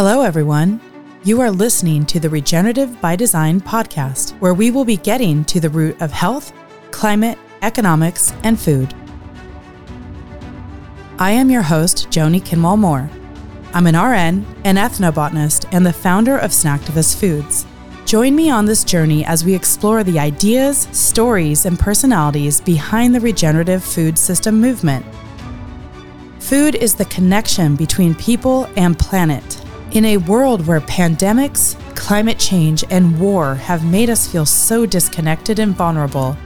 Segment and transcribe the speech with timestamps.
[0.00, 0.80] Hello, everyone.
[1.24, 5.58] You are listening to the Regenerative by Design podcast, where we will be getting to
[5.58, 6.52] the root of health,
[6.92, 8.94] climate, economics, and food.
[11.18, 13.10] I am your host, Joni Kindwall Moore.
[13.74, 17.66] I'm an RN, an ethnobotanist, and the founder of Snacktivist Foods.
[18.04, 23.20] Join me on this journey as we explore the ideas, stories, and personalities behind the
[23.20, 25.04] regenerative food system movement.
[26.38, 29.57] Food is the connection between people and planet.
[29.92, 35.58] In a world where pandemics, climate change, and war have made us feel so disconnected
[35.58, 36.36] and vulnerable,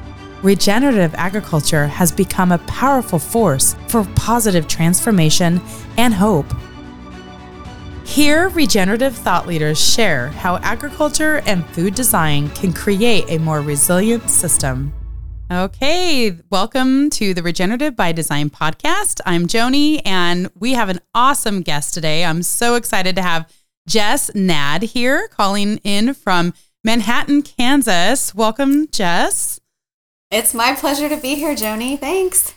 [0.44, 5.60] regenerative agriculture has become a powerful force for positive transformation
[5.96, 6.46] and hope.
[8.04, 14.30] Here, regenerative thought leaders share how agriculture and food design can create a more resilient
[14.30, 14.92] system.
[15.52, 19.20] Okay, welcome to the Regenerative by Design podcast.
[19.26, 22.24] I'm Joni, and we have an awesome guest today.
[22.24, 23.52] I'm so excited to have
[23.86, 28.34] Jess Gnad here, calling in from Manhattan, Kansas.
[28.34, 29.60] Welcome, Jess.
[30.30, 32.00] It's my pleasure to be here, Joni.
[32.00, 32.54] Thanks.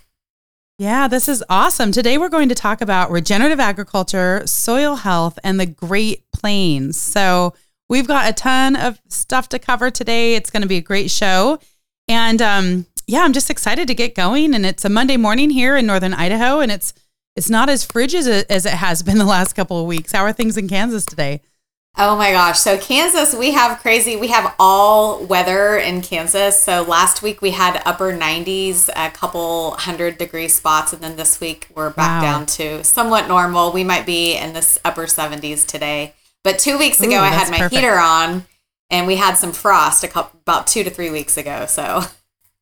[0.77, 1.91] Yeah, this is awesome.
[1.91, 6.97] Today we're going to talk about regenerative agriculture, soil health, and the Great Plains.
[6.97, 7.55] So
[7.89, 10.35] we've got a ton of stuff to cover today.
[10.35, 11.59] It's going to be a great show.
[12.07, 14.53] And um, yeah, I'm just excited to get going.
[14.53, 16.93] And it's a Monday morning here in northern Idaho, and it's
[17.35, 20.13] it's not as frigid as it, as it has been the last couple of weeks.
[20.13, 21.41] How are things in Kansas today?
[21.97, 22.59] Oh my gosh.
[22.59, 26.61] So, Kansas, we have crazy, we have all weather in Kansas.
[26.61, 30.91] So, last week we had upper 90s, a couple hundred degree spots.
[30.91, 32.31] And then this week we're back wow.
[32.31, 33.71] down to somewhat normal.
[33.71, 36.13] We might be in this upper 70s today.
[36.43, 37.75] But two weeks ago, Ooh, I had my perfect.
[37.75, 38.45] heater on
[38.95, 41.65] and we had some frost a couple, about two to three weeks ago.
[41.65, 42.03] So,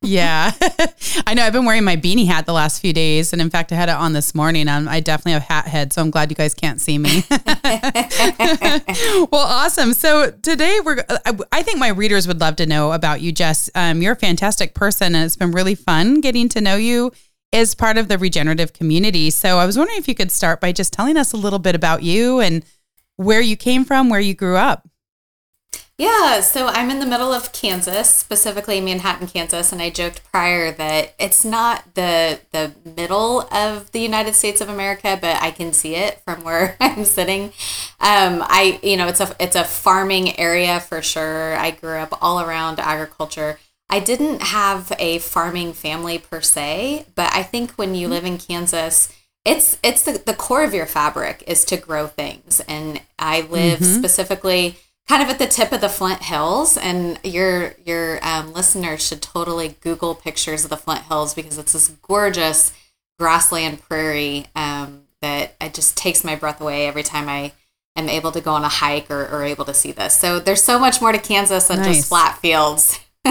[0.02, 0.52] yeah.
[1.26, 3.32] I know I've been wearing my beanie hat the last few days.
[3.32, 4.66] And in fact, I had it on this morning.
[4.68, 5.92] Um, I definitely have hat head.
[5.92, 7.24] So I'm glad you guys can't see me.
[9.30, 9.92] well, awesome.
[9.92, 11.04] So today we're,
[11.52, 13.70] I think my readers would love to know about you, Jess.
[13.76, 17.12] Um, you're a fantastic person and it's been really fun getting to know you
[17.52, 19.30] as part of the regenerative community.
[19.30, 21.76] So I was wondering if you could start by just telling us a little bit
[21.76, 22.64] about you and
[23.16, 24.88] where you came from, where you grew up.
[25.96, 30.72] Yeah, so I'm in the middle of Kansas, specifically Manhattan, Kansas, and I joked prior
[30.72, 35.72] that it's not the the middle of the United States of America, but I can
[35.72, 37.52] see it from where I'm sitting.
[38.00, 41.54] Um, I you know it's a it's a farming area for sure.
[41.56, 43.60] I grew up all around agriculture.
[43.88, 48.38] I didn't have a farming family per se, but I think when you live in
[48.38, 53.42] Kansas, it's it's the, the core of your fabric is to grow things, and I
[53.42, 53.98] live mm-hmm.
[53.98, 54.78] specifically
[55.08, 59.22] kind of at the tip of the Flint Hills, and your your um, listeners should
[59.22, 62.72] totally Google pictures of the Flint Hills because it's this gorgeous
[63.18, 67.52] grassland prairie um, that it just takes my breath away every time I
[67.96, 70.14] am able to go on a hike or, or able to see this.
[70.14, 71.96] So there's so much more to Kansas than nice.
[71.96, 72.98] just flat fields.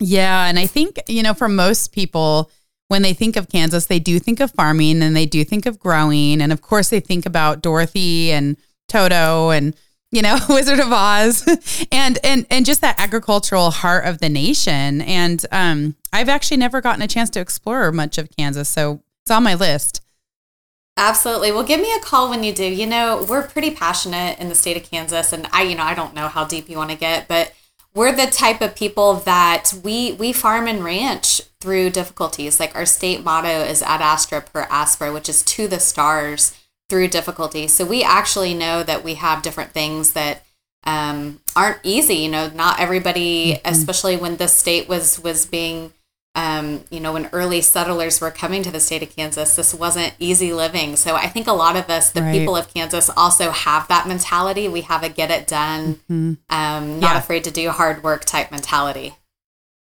[0.00, 2.50] yeah, and I think you know for most people.
[2.88, 5.78] When they think of Kansas, they do think of farming and they do think of
[5.78, 6.42] growing.
[6.42, 8.56] And of course, they think about Dorothy and
[8.88, 9.76] Toto and
[10.10, 11.46] you know, Wizard of Oz,
[11.92, 15.00] and and and just that agricultural heart of the nation.
[15.02, 19.30] And um, I've actually never gotten a chance to explore much of Kansas, so it's
[19.30, 20.02] on my list.
[20.96, 21.52] Absolutely.
[21.52, 22.64] Well, give me a call when you do.
[22.64, 25.94] You know, we're pretty passionate in the state of Kansas, and I, you know, I
[25.94, 27.54] don't know how deep you want to get, but
[27.94, 32.60] we're the type of people that we we farm and ranch through difficulties.
[32.60, 36.56] Like our state motto is ad astra per aspera, which is to the stars
[36.90, 37.68] through difficulty.
[37.68, 40.44] So we actually know that we have different things that
[40.84, 42.16] um, aren't easy.
[42.16, 43.68] You know, not everybody, mm-hmm.
[43.68, 45.92] especially when the state was was being,
[46.34, 50.14] um, you know, when early settlers were coming to the state of Kansas, this wasn't
[50.18, 50.96] easy living.
[50.96, 52.32] So I think a lot of us, the right.
[52.32, 54.68] people of Kansas, also have that mentality.
[54.68, 56.32] We have a get it done, mm-hmm.
[56.50, 57.18] um, not yeah.
[57.18, 59.14] afraid to do hard work type mentality.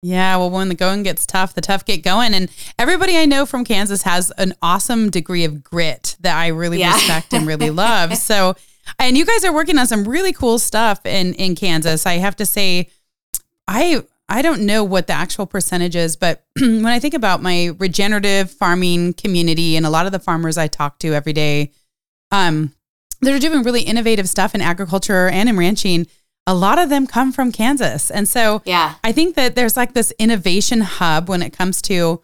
[0.04, 2.34] Yeah, well, when the going gets tough, the tough get going.
[2.34, 6.80] And everybody I know from Kansas has an awesome degree of grit that I really
[6.80, 6.94] yeah.
[6.94, 8.16] respect and really love.
[8.16, 8.56] So,
[8.98, 12.04] and you guys are working on some really cool stuff in in Kansas.
[12.04, 12.88] I have to say,
[13.68, 17.70] I I don't know what the actual percentage is, but when I think about my
[17.78, 21.70] regenerative farming community and a lot of the farmers I talk to every day,
[22.32, 22.74] um,
[23.20, 26.08] they're doing really innovative stuff in agriculture and in ranching
[26.46, 28.10] a lot of them come from Kansas.
[28.10, 28.94] And so yeah.
[29.04, 32.20] I think that there's like this innovation hub when it comes to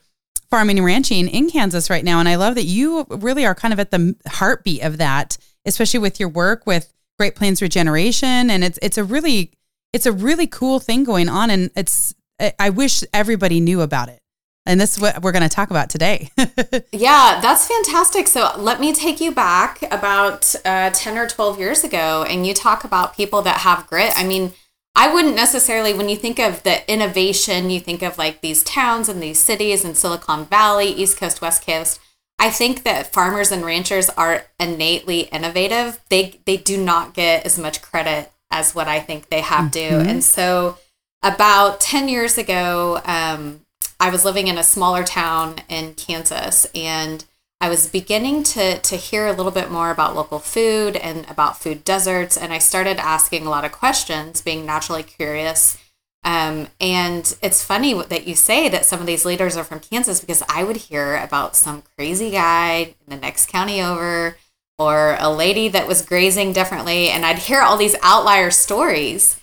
[0.50, 2.18] farming and ranching in Kansas right now.
[2.18, 6.00] And I love that you really are kind of at the heartbeat of that, especially
[6.00, 8.50] with your work with Great Plains Regeneration.
[8.50, 9.52] And it's it's a really
[9.92, 11.50] it's a really cool thing going on.
[11.50, 12.14] And it's
[12.58, 14.20] I wish everybody knew about it.
[14.68, 16.30] And this is what we're going to talk about today.
[16.92, 18.26] yeah, that's fantastic.
[18.26, 22.52] So let me take you back about uh, 10 or 12 years ago, and you
[22.52, 24.12] talk about people that have grit.
[24.14, 24.52] I mean,
[24.94, 29.08] I wouldn't necessarily, when you think of the innovation, you think of like these towns
[29.08, 31.98] and these cities in Silicon Valley, East Coast, West Coast.
[32.38, 35.98] I think that farmers and ranchers are innately innovative.
[36.10, 40.02] They they do not get as much credit as what I think they have mm-hmm.
[40.04, 40.10] to.
[40.10, 40.78] And so,
[41.22, 43.62] about ten years ago, um,
[44.00, 47.24] I was living in a smaller town in Kansas, and
[47.60, 51.60] I was beginning to to hear a little bit more about local food and about
[51.60, 55.76] food deserts, and I started asking a lot of questions, being naturally curious.
[56.24, 60.20] Um, and it's funny that you say that some of these leaders are from Kansas
[60.20, 64.36] because I would hear about some crazy guy in the next county over
[64.78, 67.08] or a lady that was grazing differently.
[67.08, 69.40] And I'd hear all these outlier stories.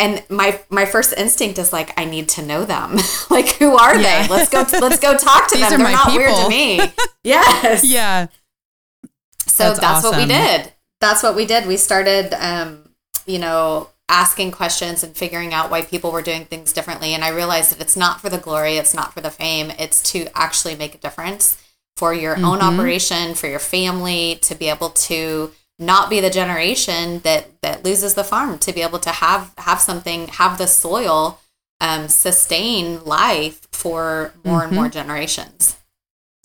[0.00, 2.96] And my my first instinct is like, I need to know them.
[3.30, 4.26] like, who are yeah.
[4.26, 4.34] they?
[4.34, 4.64] Let's go.
[4.80, 5.68] Let's go talk to them.
[5.68, 6.16] They're not people.
[6.16, 6.80] weird to me.
[7.24, 7.84] yes.
[7.84, 8.28] Yeah.
[9.46, 10.18] So that's, that's awesome.
[10.18, 10.72] what we did.
[11.00, 11.66] That's what we did.
[11.66, 12.90] We started, um,
[13.26, 17.14] you know, asking questions and figuring out why people were doing things differently.
[17.14, 20.02] And I realized that it's not for the glory, it's not for the fame, it's
[20.12, 21.62] to actually make a difference
[21.96, 22.44] for your mm-hmm.
[22.44, 27.84] own operation, for your family, to be able to not be the generation that that
[27.84, 31.40] loses the farm, to be able to have have something, have the soil
[31.80, 34.68] um, sustain life for more mm-hmm.
[34.68, 35.76] and more generations.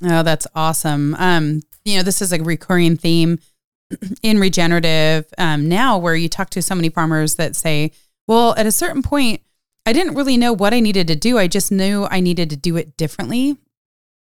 [0.04, 1.16] Oh, that's awesome.
[1.16, 3.40] Um, you know, this is a recurring theme
[4.24, 7.92] in regenerative um, now where you talk to so many farmers that say,
[8.28, 9.42] well, at a certain point,
[9.86, 11.38] I didn't really know what I needed to do.
[11.38, 13.58] I just knew I needed to do it differently.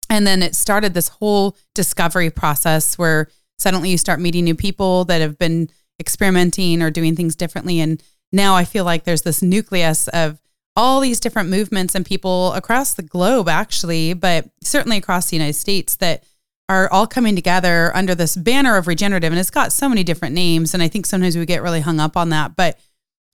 [0.10, 5.06] And then it started this whole discovery process where suddenly you start meeting new people
[5.06, 5.70] that have been
[6.00, 7.80] experimenting or doing things differently.
[7.80, 8.02] And
[8.32, 10.40] now I feel like there's this nucleus of
[10.76, 15.54] all these different movements and people across the globe, actually, but certainly across the United
[15.54, 16.24] States that
[16.70, 19.34] are all coming together under this banner of regenerative.
[19.34, 20.74] And it's got so many different names.
[20.74, 22.56] And i think sometimes we get really hung up on that.
[22.56, 22.80] But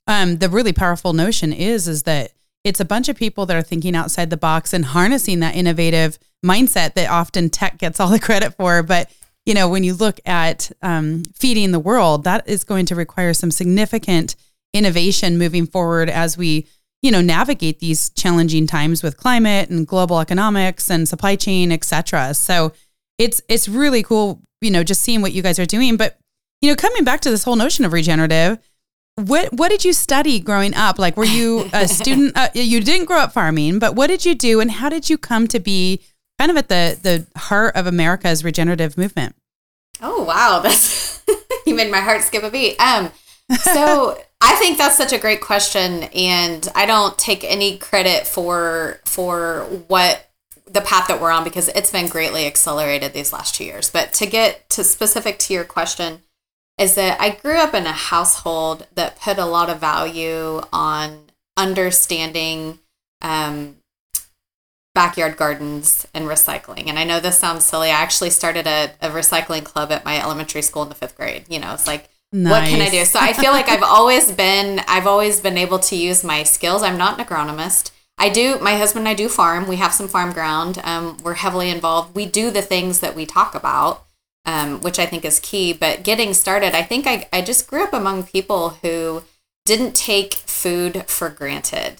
[0.06, 2.32] um, the really powerful notion is is that
[2.64, 6.18] it's a bunch of people that are thinking outside the box and harnessing that innovative
[6.44, 8.82] mindset that often tech gets all the credit for.
[8.82, 9.10] But
[9.46, 13.32] you know when you look at um, feeding the world that is going to require
[13.32, 14.36] some significant
[14.74, 16.66] innovation moving forward as we
[17.00, 21.84] you know navigate these challenging times with climate and global economics and supply chain et
[21.84, 22.72] cetera so
[23.18, 25.96] it's it's really cool, you know, just seeing what you guys are doing.
[25.96, 26.18] But
[26.60, 28.58] you know, coming back to this whole notion of regenerative,
[29.16, 30.98] what what did you study growing up?
[30.98, 32.36] Like, were you a student?
[32.36, 35.18] Uh, you didn't grow up farming, but what did you do, and how did you
[35.18, 36.02] come to be
[36.38, 39.34] kind of at the the heart of America's regenerative movement?
[40.00, 41.22] Oh wow, that's
[41.66, 42.80] you made my heart skip a beat.
[42.80, 43.10] Um,
[43.60, 49.00] so I think that's such a great question, and I don't take any credit for
[49.04, 50.22] for what
[50.66, 53.88] the path that we're on because it's been greatly accelerated these last two years.
[53.88, 56.22] But to get to specific to your question,
[56.78, 61.30] is that I grew up in a household that put a lot of value on
[61.56, 62.80] understanding
[63.22, 63.76] um,
[64.96, 66.88] backyard gardens and recycling.
[66.88, 67.90] And I know this sounds silly.
[67.90, 71.44] I actually started a, a recycling club at my elementary school in the fifth grade.
[71.50, 72.50] You know, it's like, nice.
[72.50, 73.04] what can I do?
[73.04, 76.82] So I feel like I've always been, I've always been able to use my skills.
[76.82, 77.90] I'm not an agronomist.
[78.16, 78.58] I do.
[78.58, 79.68] My husband and I do farm.
[79.68, 80.80] We have some farm ground.
[80.82, 82.16] Um, we're heavily involved.
[82.16, 84.06] We do the things that we talk about,
[84.46, 85.74] um, which I think is key.
[85.74, 89.24] But getting started, I think I, I just grew up among people who
[89.66, 91.96] didn't take food for granted.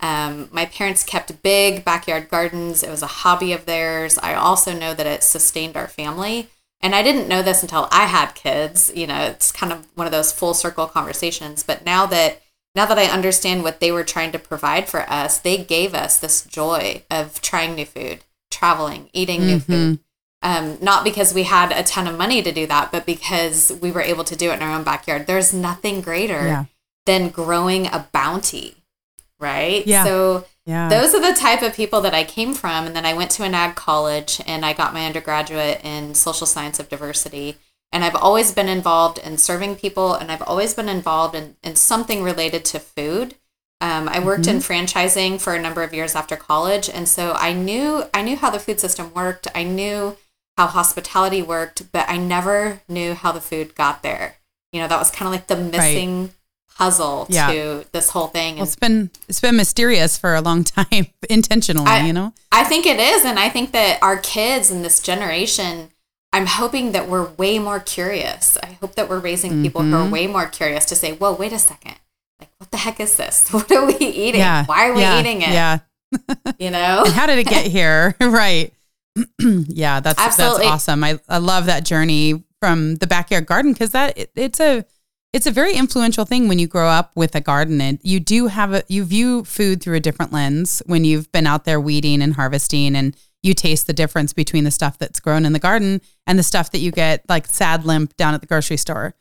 [0.00, 2.82] Um, my parents kept big backyard gardens.
[2.82, 4.18] It was a hobby of theirs.
[4.18, 6.48] I also know that it sustained our family.
[6.82, 8.90] And I didn't know this until I had kids.
[8.94, 11.62] You know, it's kind of one of those full circle conversations.
[11.62, 12.40] But now that
[12.74, 16.18] now that I understand what they were trying to provide for us, they gave us
[16.18, 19.72] this joy of trying new food, traveling, eating new mm-hmm.
[19.72, 19.98] food.
[20.42, 23.90] Um, not because we had a ton of money to do that, but because we
[23.90, 25.26] were able to do it in our own backyard.
[25.26, 26.64] There's nothing greater yeah.
[27.04, 28.76] than growing a bounty,
[29.40, 29.86] right?
[29.86, 30.04] Yeah.
[30.04, 30.88] So yeah.
[30.88, 32.86] those are the type of people that I came from.
[32.86, 36.46] And then I went to an ag college and I got my undergraduate in social
[36.46, 37.56] science of diversity.
[37.92, 41.74] And I've always been involved in serving people and I've always been involved in, in
[41.74, 43.34] something related to food.
[43.80, 44.56] Um, I worked mm-hmm.
[44.56, 46.88] in franchising for a number of years after college.
[46.88, 49.48] And so I knew I knew how the food system worked.
[49.54, 50.16] I knew
[50.56, 54.36] how hospitality worked, but I never knew how the food got there.
[54.72, 56.30] You know, that was kind of like the missing right.
[56.80, 57.52] Puzzle yeah.
[57.52, 58.56] to this whole thing.
[58.56, 62.32] Well, it's been it's been mysterious for a long time, intentionally, I, you know?
[62.50, 63.24] I think it is.
[63.24, 65.90] And I think that our kids in this generation
[66.32, 68.56] I'm hoping that we're way more curious.
[68.62, 69.90] I hope that we're raising people mm-hmm.
[69.90, 70.12] who are mm-hmm.
[70.12, 71.96] way more curious to say, whoa, wait a second.
[72.38, 73.48] Like, what the heck is this?
[73.52, 74.40] What are we eating?
[74.40, 74.64] Yeah.
[74.64, 75.18] Why are we yeah.
[75.18, 75.48] eating it?
[75.48, 75.78] Yeah.
[76.58, 77.04] you know?
[77.06, 78.14] how did it get here?
[78.20, 78.72] right.
[79.40, 80.58] yeah, that's Absolutely.
[80.58, 81.02] that's awesome.
[81.02, 84.84] I, I love that journey from the backyard garden because that it, it's a
[85.32, 88.48] it's a very influential thing when you grow up with a garden and you do
[88.48, 92.20] have a you view food through a different lens when you've been out there weeding
[92.22, 96.00] and harvesting and you taste the difference between the stuff that's grown in the garden
[96.26, 99.14] and the stuff that you get like sad limp down at the grocery store.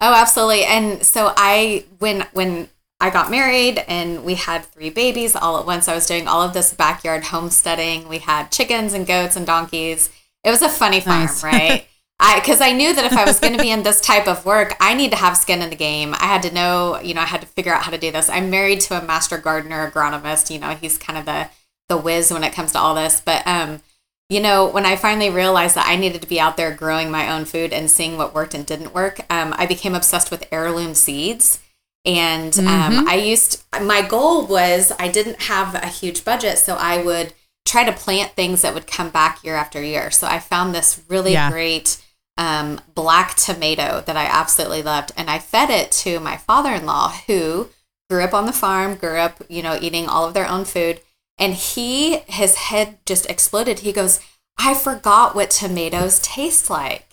[0.00, 0.64] Oh, absolutely.
[0.64, 2.68] And so I when when
[3.00, 5.88] I got married and we had three babies all at once.
[5.88, 8.08] I was doing all of this backyard homesteading.
[8.08, 10.08] We had chickens and goats and donkeys.
[10.44, 11.42] It was a funny farm, Nice.
[11.44, 11.86] right?
[12.22, 14.46] I because I knew that if I was going to be in this type of
[14.46, 16.14] work, I need to have skin in the game.
[16.14, 18.30] I had to know, you know, I had to figure out how to do this.
[18.30, 20.48] I'm married to a master gardener agronomist.
[20.50, 21.48] You know, he's kind of the
[21.88, 23.20] the whiz when it comes to all this.
[23.20, 23.80] But um,
[24.28, 27.30] you know, when I finally realized that I needed to be out there growing my
[27.30, 30.94] own food and seeing what worked and didn't work, um, I became obsessed with heirloom
[30.94, 31.58] seeds.
[32.04, 37.02] And um, I used my goal was I didn't have a huge budget, so I
[37.02, 40.10] would try to plant things that would come back year after year.
[40.10, 41.50] So I found this really Yeah.
[41.50, 42.01] great
[42.36, 47.68] um, black tomato that I absolutely loved, and I fed it to my father-in-law who
[48.08, 51.00] grew up on the farm, grew up, you know, eating all of their own food,
[51.38, 53.80] and he his head just exploded.
[53.80, 54.20] He goes,
[54.58, 57.08] "I forgot what tomatoes taste like."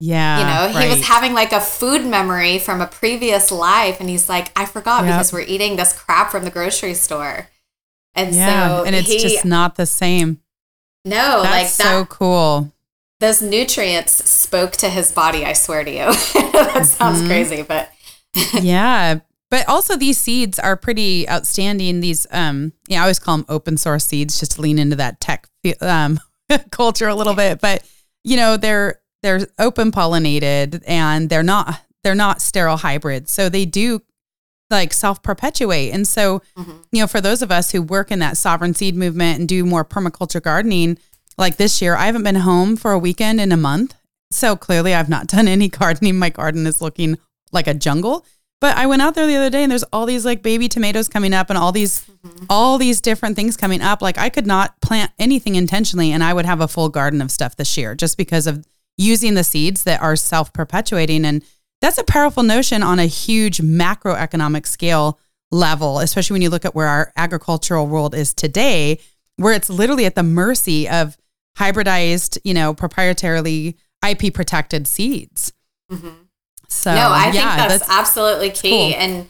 [0.00, 0.38] Yeah.
[0.38, 0.96] you know, he right.
[0.96, 5.04] was having like a food memory from a previous life, and he's like, "I forgot
[5.04, 5.14] Yep.
[5.14, 7.48] because we're eating this crap from the grocery store."
[8.14, 10.40] And yeah, so and it's he, just not the same.
[11.04, 12.72] no, That's like so cool.
[13.20, 15.44] Those nutrients spoke to his body.
[15.44, 15.96] I swear to you.
[16.52, 17.26] that sounds Mhm.
[17.26, 17.90] crazy, but
[18.60, 19.20] yeah
[19.50, 23.78] but also these seeds are pretty outstanding these um yeah i always call them open
[23.78, 25.48] source seeds just to lean into that tech
[25.80, 26.20] um
[26.70, 27.82] culture a little bit but
[28.22, 33.64] you know they're they're open pollinated and they're not they're not sterile hybrids so they
[33.64, 34.02] do
[34.70, 36.84] like self perpetuate and so Mhm.
[36.92, 39.64] you know for those of us who work in that sovereign seed movement and do
[39.64, 40.98] more permaculture gardening
[41.38, 43.94] like this year i haven't been home for a weekend in a month.
[44.30, 46.18] So clearly i've not done any gardening.
[46.18, 47.18] My garden is looking
[47.52, 48.26] like a jungle.
[48.60, 51.08] But i went out there the other day and there's all these like baby tomatoes
[51.08, 52.44] coming up and all these mm-hmm.
[52.50, 54.02] all these different things coming up.
[54.02, 57.30] Like i could not plant anything intentionally and i would have a full garden of
[57.30, 58.66] stuff this year just because of
[58.96, 61.24] using the seeds that are self-perpetuating.
[61.24, 61.44] And
[61.80, 65.18] that's a powerful notion on a huge macroeconomic scale
[65.50, 68.98] level especially when you look at where our agricultural world is today
[69.36, 71.16] where it's literally at the mercy of
[71.58, 73.74] hybridized you know proprietarily
[74.06, 75.52] ip protected seeds
[76.68, 78.92] so no, I think yeah, that's, absolutely key.
[78.92, 79.00] cool.
[79.00, 79.28] And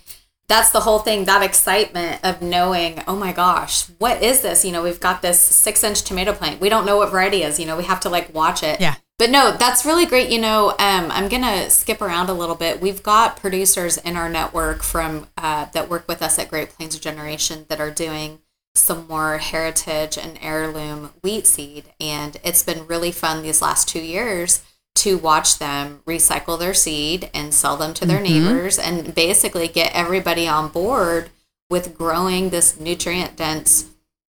[0.48, 4.64] that's the whole thing that excitement of knowing, oh my gosh, what is this?
[4.64, 6.60] You know, we've got this six inch tomato plant.
[6.60, 7.60] We don't know what variety is.
[7.60, 8.80] You know, we have to like watch it.
[8.80, 8.96] Yeah.
[9.18, 10.30] But no, that's really great.
[10.30, 12.80] You know, um, I'm going to skip around a little bit.
[12.80, 16.94] We've got producers in our network from uh, that work with us at Great Plains
[16.94, 18.40] Regeneration that are doing
[18.74, 21.84] some more heritage and heirloom wheat seed.
[22.00, 24.62] And it's been really fun these last two years
[24.96, 28.44] to watch them recycle their seed and sell them to their mm-hmm.
[28.44, 31.30] neighbors and basically get everybody on board
[31.70, 33.90] with growing this nutrient dense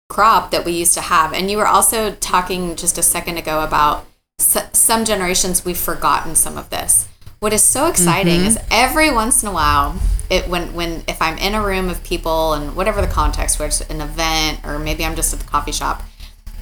[0.09, 1.33] crop that we used to have.
[1.33, 4.05] And you were also talking just a second ago about
[4.39, 7.07] s- some generations we've forgotten some of this.
[7.43, 8.67] What is so exciting is mm-hmm.
[8.71, 12.53] every once in a while, it when when if I'm in a room of people
[12.53, 15.73] and whatever the context, whether it's an event or maybe I'm just at the coffee
[15.73, 16.03] shop,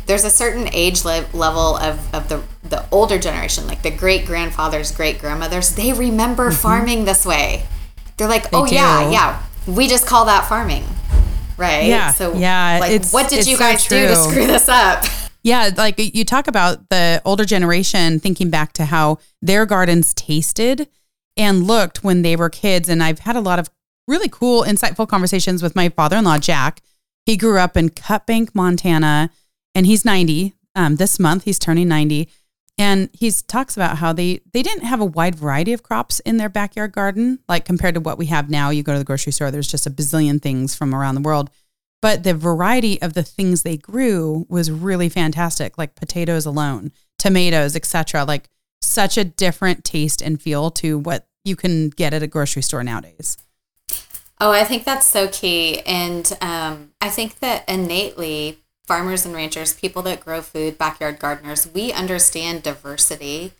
[0.07, 4.25] there's a certain age le- level of, of the the older generation, like the great
[4.25, 6.59] grandfathers, great grandmothers, they remember mm-hmm.
[6.59, 7.67] farming this way.
[8.17, 9.11] They're like, oh yeah, do.
[9.11, 10.83] yeah, we just call that farming,
[11.57, 11.85] right?
[11.85, 15.05] Yeah, So yeah, like, it's- what did you so guys do to screw this up?
[15.43, 20.87] Yeah, like you talk about the older generation thinking back to how their gardens tasted
[21.35, 22.89] and looked when they were kids.
[22.89, 23.69] And I've had a lot of
[24.07, 26.81] really cool, insightful conversations with my father in law, Jack.
[27.25, 29.31] He grew up in Cut Bank, Montana,
[29.73, 30.53] and he's 90.
[30.75, 32.29] Um, this month, he's turning 90.
[32.77, 36.37] And he talks about how they, they didn't have a wide variety of crops in
[36.37, 38.69] their backyard garden, like compared to what we have now.
[38.69, 41.49] You go to the grocery store, there's just a bazillion things from around the world
[42.01, 47.75] but the variety of the things they grew was really fantastic like potatoes alone tomatoes
[47.75, 48.49] etc like
[48.81, 52.83] such a different taste and feel to what you can get at a grocery store
[52.83, 53.37] nowadays
[54.43, 55.81] Oh, I think that's so key.
[55.81, 61.67] And um, I think that innately, farmers and ranchers, people that grow food, backyard gardeners,
[61.71, 63.53] we understand diversity.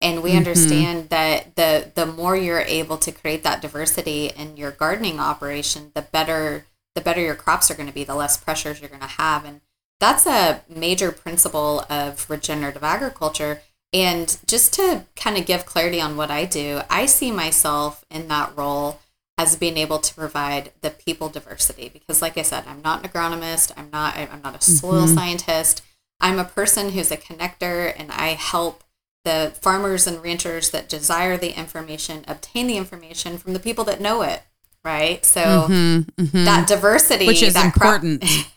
[0.00, 0.36] And we Mhm.
[0.38, 5.92] understand that the the more you're able to create that diversity in your gardening operation,
[5.94, 6.66] the better
[6.96, 9.44] the better your crops are going to be, the less pressures you're going to have.
[9.44, 9.60] And
[10.00, 13.60] that's a major principle of regenerative agriculture.
[13.92, 18.26] And just to kind of give clarity on what I do, I see myself in
[18.28, 18.98] that role
[19.38, 23.10] as being able to provide the people diversity because like i said i'm not an
[23.10, 25.14] agronomist i'm not i'm not a soil mm-hmm.
[25.14, 25.82] scientist
[26.20, 28.82] i'm a person who's a connector and i help
[29.24, 34.00] the farmers and ranchers that desire the information obtain the information from the people that
[34.00, 34.42] know it
[34.86, 35.24] right?
[35.24, 36.44] So mm-hmm, mm-hmm.
[36.44, 38.24] that diversity which is that important.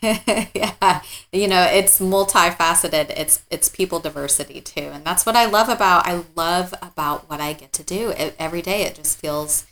[0.54, 3.12] Yeah you know it's multifaceted.
[3.16, 4.90] It's it's people diversity too.
[4.92, 8.10] And that's what i love about i love about what i get to do.
[8.10, 9.66] It, every day it just feels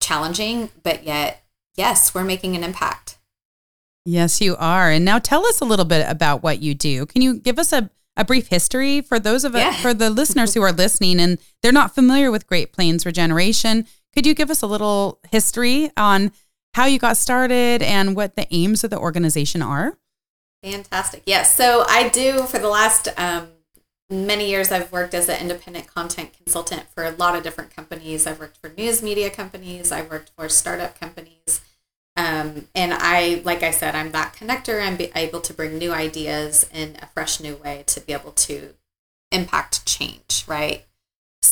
[0.00, 1.44] challenging but yet
[1.76, 3.18] yes we're making an impact.
[4.06, 4.90] Yes you are.
[4.90, 7.04] And now tell us a little bit about what you do.
[7.04, 9.72] Can you give us a a brief history for those of yeah.
[9.72, 13.86] for the listeners who are listening and they're not familiar with Great Plains Regeneration.
[14.12, 16.32] Could you give us a little history on
[16.74, 19.98] how you got started and what the aims of the organization are?
[20.62, 21.22] Fantastic.
[21.26, 21.54] Yes.
[21.54, 23.48] So I do for the last um,
[24.12, 28.26] many years, I've worked as an independent content consultant for a lot of different companies.
[28.26, 31.62] I've worked for news media companies, I've worked for startup companies.
[32.14, 34.82] Um, and I, like I said, I'm that connector.
[34.86, 38.74] I'm able to bring new ideas in a fresh new way to be able to
[39.30, 40.84] impact change, right?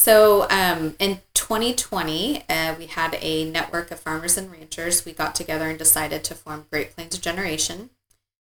[0.00, 5.04] So um, in 2020, uh, we had a network of farmers and ranchers.
[5.04, 7.90] We got together and decided to form Great Plains Regeneration.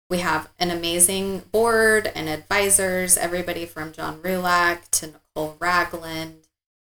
[0.08, 6.46] We have an amazing board and advisors, everybody from John Rulak to Nicole Ragland,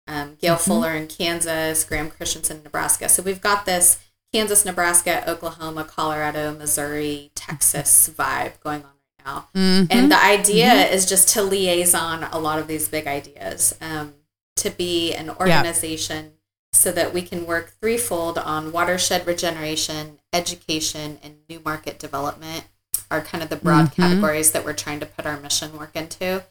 [0.09, 0.65] um, Gail mm-hmm.
[0.65, 3.09] Fuller in Kansas, Graham Christensen in Nebraska.
[3.09, 4.01] So we've got this
[4.33, 9.49] Kansas, Nebraska, Oklahoma, Colorado, Missouri, Texas vibe going on right now.
[9.55, 9.87] Mm-hmm.
[9.93, 10.95] And the idea mm-hmm.
[10.95, 14.15] is just to liaison a lot of these big ideas, um,
[14.59, 16.31] to be an organization yeah.
[16.73, 22.65] so that we can work threefold on watershed regeneration, education, and new market development
[23.11, 24.03] are kind of the broad mm-hmm.
[24.03, 26.45] categories that we're trying to put our mission work into.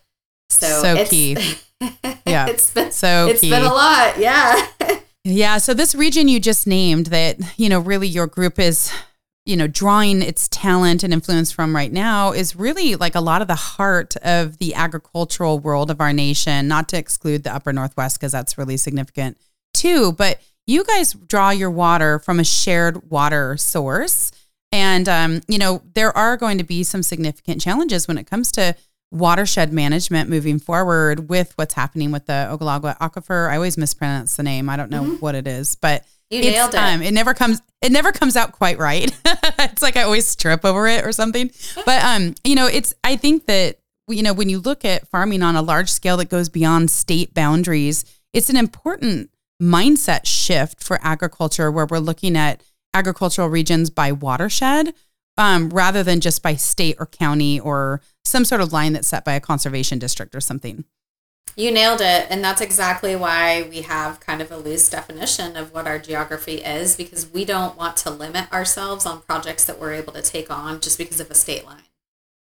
[0.50, 1.38] So, so key.
[2.26, 2.48] yeah.
[2.48, 3.50] it's been so it's key.
[3.50, 4.18] been a lot.
[4.18, 4.68] Yeah.
[5.30, 5.58] Yeah.
[5.58, 8.94] So this region you just named that, you know, really your group is,
[9.48, 13.42] you know, drawing its talent and influence from right now is really like a lot
[13.42, 17.72] of the heart of the agricultural world of our nation, not to exclude the upper
[17.72, 19.38] Northwest, because that's really significant
[19.74, 20.12] too.
[20.12, 24.34] But you guys draw your water from a shared water source.
[24.74, 28.52] And, um, you know, there are going to be some significant challenges when it comes
[28.52, 28.76] to
[29.12, 33.50] watershed management moving forward with what's happening with the Ogallala Aquifer.
[33.50, 34.70] I always mispronounce the name.
[34.70, 35.16] I don't know mm-hmm.
[35.16, 36.78] what it is, but you nailed it.
[36.78, 37.62] Um, it never comes.
[37.82, 39.10] It never comes out quite right.
[39.60, 41.52] it's like I always trip over it or something.
[41.86, 42.94] But um, you know, it's.
[43.04, 46.30] I think that you know when you look at farming on a large scale that
[46.30, 49.30] goes beyond state boundaries, it's an important
[49.62, 52.62] mindset shift for agriculture where we're looking at
[52.94, 54.94] agricultural regions by watershed
[55.38, 59.26] um, rather than just by state or county or some sort of line that's set
[59.26, 60.86] by a conservation district or something.
[61.56, 62.28] You nailed it.
[62.30, 66.56] And that's exactly why we have kind of a loose definition of what our geography
[66.56, 70.52] is because we don't want to limit ourselves on projects that we're able to take
[70.52, 71.84] on just because of a state line.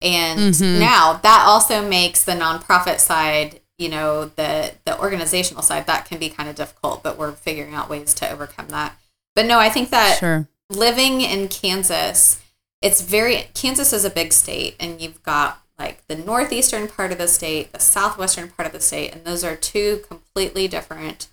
[0.01, 0.79] And mm-hmm.
[0.79, 6.19] now that also makes the nonprofit side, you know, the the organizational side that can
[6.19, 8.97] be kind of difficult, but we're figuring out ways to overcome that.
[9.35, 10.47] But no, I think that sure.
[10.69, 12.43] living in Kansas
[12.83, 17.17] it's very Kansas is a big state, and you've got like the northeastern part of
[17.17, 21.29] the state, the southwestern part of the state, and those are two completely different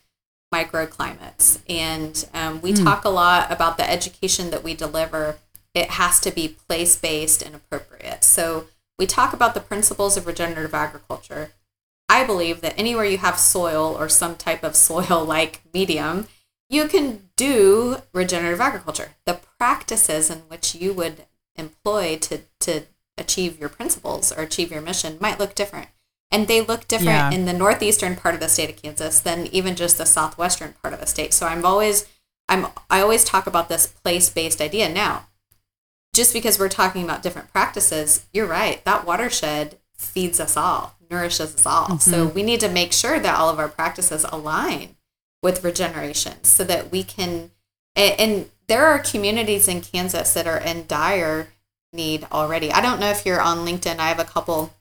[0.53, 1.61] microclimates.
[1.69, 2.83] And um, we mm.
[2.83, 5.39] talk a lot about the education that we deliver.
[5.75, 8.25] It has to be place based and appropriate.
[8.25, 8.67] So
[8.99, 11.53] we talk about the principles of regenerative agriculture.
[12.09, 16.27] I believe that anywhere you have soil or some type of soil like medium,
[16.69, 19.11] you can do regenerative agriculture.
[19.27, 21.27] The practices in which you would
[21.57, 22.83] employ to to
[23.21, 25.89] achieve your principles or achieve your mission might look different
[26.31, 27.31] and they look different yeah.
[27.31, 30.95] in the northeastern part of the state of Kansas than even just the southwestern part
[30.95, 31.35] of the state.
[31.35, 32.09] So I'm always
[32.49, 35.27] I'm I always talk about this place-based idea now.
[36.13, 38.85] Just because we're talking about different practices, you're right.
[38.85, 41.87] That watershed feeds us all, nourishes us all.
[41.87, 42.11] Mm-hmm.
[42.11, 44.97] So we need to make sure that all of our practices align
[45.43, 47.51] with regeneration so that we can
[47.97, 51.49] and, and there are communities in Kansas that are in dire
[51.93, 52.73] need already.
[52.73, 53.99] I don't know if you're on LinkedIn.
[53.99, 54.75] I have a couple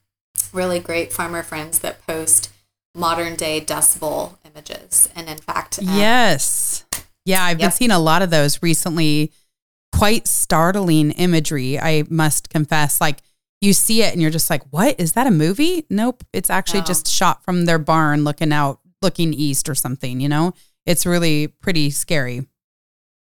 [0.54, 2.52] really great farmer friends that post
[2.96, 5.10] modern day Dust Bowl images.
[5.16, 6.86] And in fact, um, yes.
[7.26, 7.70] Yeah, I've yep.
[7.70, 9.32] been seeing a lot of those recently.
[9.92, 13.02] Quite startling imagery, I must confess.
[13.02, 13.24] Like
[13.60, 15.00] you see it and you're just like, what?
[15.00, 15.86] Is that a movie?
[15.90, 16.24] Nope.
[16.32, 16.86] It's actually no.
[16.86, 20.54] just shot from their barn looking out, looking east or something, you know?
[20.86, 22.48] It's really pretty scary.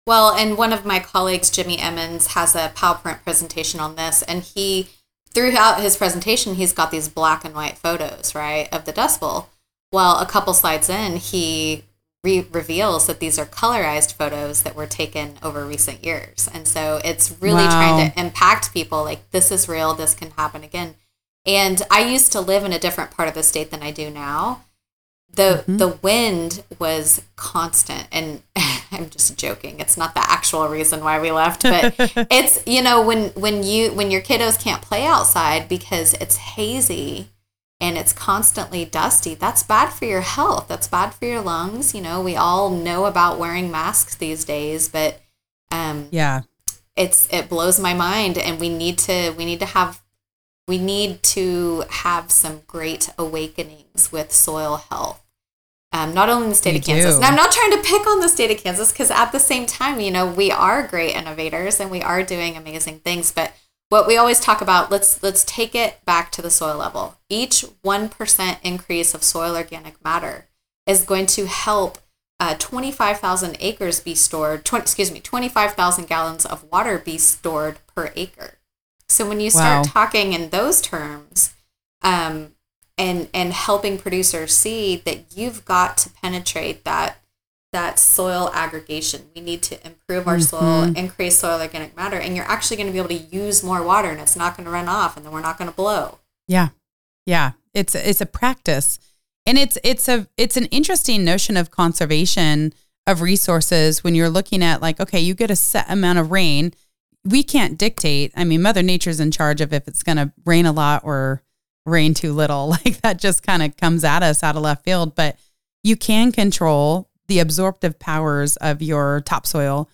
[0.08, 4.42] Well, and one of my colleagues, Jimmy Emmons, has a PowerPoint presentation on this, and
[4.42, 4.88] he,
[5.34, 9.50] throughout his presentation, he's got these black and white photos, right, of the Dust Bowl.
[9.92, 11.84] Well, a couple slides in, he
[12.24, 16.50] re- reveals that these are colorized photos that were taken over recent years.
[16.54, 17.70] And so it's really wow.
[17.70, 20.96] trying to impact people like this is real, this can happen again.
[21.46, 24.10] And I used to live in a different part of the state than I do
[24.10, 24.64] now.
[25.30, 25.78] The mm-hmm.
[25.78, 28.42] the wind was constant and
[28.98, 29.80] I'm just joking.
[29.80, 31.96] It's not the actual reason why we left, but
[32.32, 37.30] it's you know when when you when your kiddos can't play outside because it's hazy
[37.80, 40.68] and it's constantly dusty, that's bad for your health.
[40.68, 41.94] That's bad for your lungs.
[41.94, 45.22] You know, we all know about wearing masks these days, but
[45.72, 46.42] um, yeah,
[46.96, 50.02] it's it blows my mind, and we need to we need to have
[50.68, 55.24] we need to have some great awakenings with soil health.
[55.98, 57.12] Um, not only in the state we of Kansas.
[57.12, 57.18] Do.
[57.18, 59.66] And I'm not trying to pick on the state of Kansas because at the same
[59.66, 63.54] time, you know, we are great innovators and we are doing amazing things, but
[63.90, 67.66] what we always talk about let's let's take it back to the soil level each
[67.84, 70.48] 1% increase of soil organic matter
[70.86, 72.00] is going to help
[72.40, 78.12] uh, 25,000 acres be stored 20, excuse me 25,000 gallons of water be stored per
[78.16, 78.56] acre
[79.10, 79.92] so when you start wow.
[79.92, 81.54] talking in those terms
[82.04, 82.54] um,
[82.98, 87.22] and and helping producers see that you've got to penetrate that
[87.74, 89.30] that soil aggregation.
[89.36, 90.42] We need to improve our mm-hmm.
[90.42, 93.84] soil, increase soil organic matter, and you're actually going to be able to use more
[93.84, 96.20] water and it's not going to run off and then we're not going to blow.
[96.48, 96.70] Yeah.
[97.26, 97.52] Yeah.
[97.74, 99.00] It's it's a practice.
[99.46, 102.74] And it's it's a it's an interesting notion of conservation
[103.06, 106.74] of resources when you're looking at like okay, you get a set amount of rain.
[107.24, 108.32] We can't dictate.
[108.36, 111.44] I mean, mother nature's in charge of if it's going to rain a lot or
[111.88, 112.76] rain too little.
[112.86, 115.38] Like that just kind of comes at us out of left field, but
[115.84, 119.90] you can control the absorptive powers of your topsoil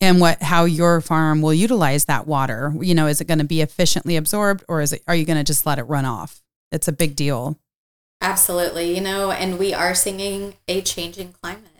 [0.00, 2.74] and what how your farm will utilize that water.
[2.80, 5.38] You know, is it going to be efficiently absorbed or is it are you going
[5.38, 6.42] to just let it run off?
[6.70, 7.58] It's a big deal.
[8.20, 8.94] Absolutely.
[8.94, 11.75] You know, and we are seeing a changing climate.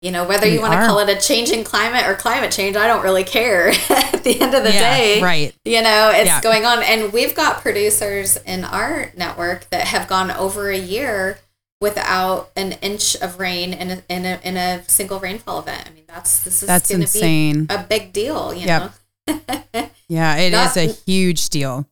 [0.00, 0.82] You know, whether we you want are.
[0.82, 3.68] to call it a changing climate or climate change, I don't really care.
[3.90, 5.54] At the end of the yeah, day, right?
[5.64, 6.40] You know, it's yeah.
[6.40, 11.38] going on, and we've got producers in our network that have gone over a year
[11.80, 15.84] without an inch of rain in a, in a, in a single rainfall event.
[15.86, 17.66] I mean, that's this is that's insane.
[17.68, 18.54] a big deal.
[18.54, 18.82] You yep.
[18.82, 18.90] know.
[20.08, 21.88] yeah, it Not, is a huge deal.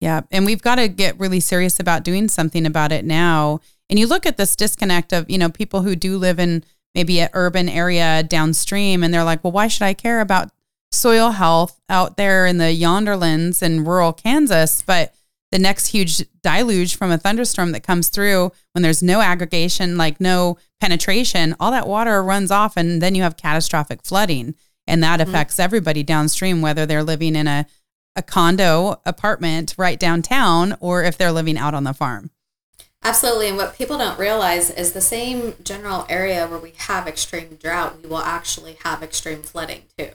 [0.00, 3.60] Yeah, and we've got to get really serious about doing something about it now.
[3.88, 6.64] And you look at this disconnect of you know people who do live in
[6.96, 10.50] maybe an urban area downstream, and they're like, well, why should I care about
[10.90, 14.82] soil health out there in the Yonderlands in rural Kansas?
[14.82, 15.14] But
[15.52, 20.20] the next huge deluge from a thunderstorm that comes through when there's no aggregation, like
[20.20, 24.54] no penetration, all that water runs off and then you have catastrophic flooding.
[24.86, 25.28] And that mm-hmm.
[25.28, 27.66] affects everybody downstream, whether they're living in a,
[28.16, 32.30] a condo apartment right downtown or if they're living out on the farm.
[33.06, 33.48] Absolutely.
[33.48, 38.02] And what people don't realize is the same general area where we have extreme drought,
[38.02, 40.10] we will actually have extreme flooding too.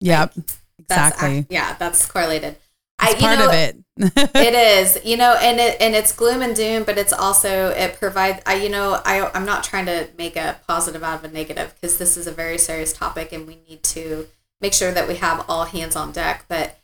[0.00, 0.36] Yep.
[0.36, 0.46] Like,
[0.78, 1.40] exactly.
[1.40, 2.56] That's, yeah, that's correlated.
[3.02, 3.76] It's I, part know, of it.
[4.36, 7.98] it is, you know, and it and it's gloom and doom, but it's also it
[7.98, 8.40] provides.
[8.46, 11.74] I, you know, I I'm not trying to make a positive out of a negative
[11.74, 14.28] because this is a very serious topic, and we need to
[14.60, 16.44] make sure that we have all hands on deck.
[16.46, 16.78] But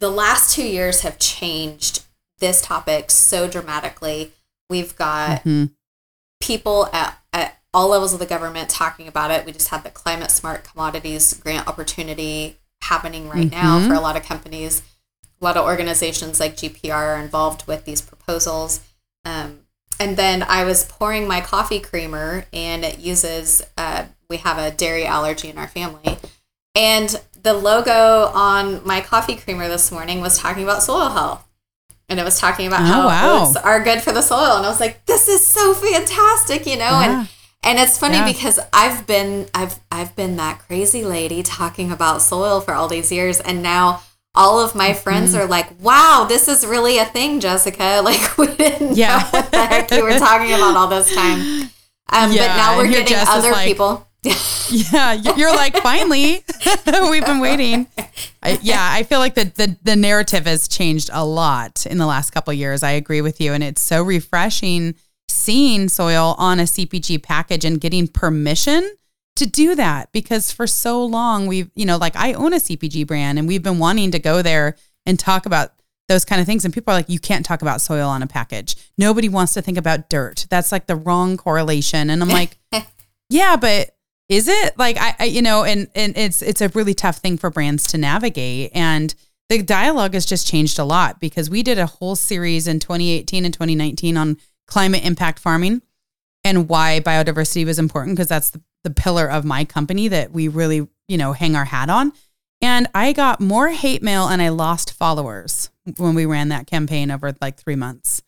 [0.00, 2.03] the last two years have changed
[2.44, 4.32] this topic so dramatically.
[4.68, 5.66] We've got mm-hmm.
[6.40, 9.44] people at, at all levels of the government talking about it.
[9.46, 13.62] We just had the climate smart commodities grant opportunity happening right mm-hmm.
[13.62, 14.82] now for a lot of companies
[15.40, 18.80] a lot of organizations like GPR are involved with these proposals.
[19.24, 19.60] Um,
[20.00, 24.74] and then I was pouring my coffee creamer, and it uses, uh, we have a
[24.74, 26.18] dairy allergy in our family.
[26.74, 31.46] And the logo on my coffee creamer this morning was talking about soil health.
[32.08, 33.42] And it was talking about oh, how wow.
[33.42, 34.56] oats are good for the soil.
[34.56, 36.84] And I was like, this is so fantastic, you know?
[36.84, 37.20] Yeah.
[37.20, 37.28] And
[37.66, 38.30] and it's funny yeah.
[38.30, 43.10] because I've been I've I've been that crazy lady talking about soil for all these
[43.10, 44.02] years and now
[44.34, 45.42] all of my friends mm-hmm.
[45.42, 48.00] are like, wow, this is really a thing, Jessica.
[48.04, 49.18] Like, we didn't yeah.
[49.18, 51.70] know what the heck you were talking about all this time.
[52.12, 54.06] Um, yeah, but now we're getting other like, people.
[54.70, 56.44] yeah, you're like, finally,
[57.10, 57.86] we've been waiting.
[58.42, 62.06] I, yeah, I feel like the, the the narrative has changed a lot in the
[62.06, 62.82] last couple years.
[62.82, 64.94] I agree with you, and it's so refreshing
[65.28, 68.90] seeing soil on a CPG package and getting permission
[69.36, 73.06] to do that because for so long we've, you know, like I own a CPG
[73.06, 75.72] brand and we've been wanting to go there and talk about
[76.08, 76.64] those kind of things.
[76.64, 78.76] And people are like, you can't talk about soil on a package.
[78.96, 80.46] Nobody wants to think about dirt.
[80.50, 82.10] That's like the wrong correlation.
[82.10, 82.58] And I'm like,
[83.28, 83.90] yeah, but
[84.28, 87.36] is it like I, I, you know, and and it's it's a really tough thing
[87.36, 88.70] for brands to navigate.
[88.74, 89.14] And
[89.48, 93.44] the dialogue has just changed a lot because we did a whole series in 2018
[93.44, 95.82] and 2019 on climate impact farming
[96.42, 100.48] and why biodiversity was important because that's the, the pillar of my company that we
[100.48, 102.12] really, you know, hang our hat on.
[102.62, 107.10] And I got more hate mail and I lost followers when we ran that campaign
[107.10, 108.22] over like three months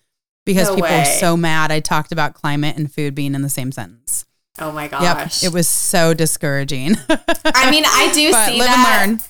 [0.44, 0.98] because No people way.
[0.98, 4.26] were so mad I talked about climate and food being in the same sentence.
[4.58, 4.90] Oh my Yep.
[4.90, 5.42] gosh.
[5.44, 6.96] It was so discouraging.
[7.08, 9.02] I mean, I do but see live that.
[9.06, 9.20] and learn.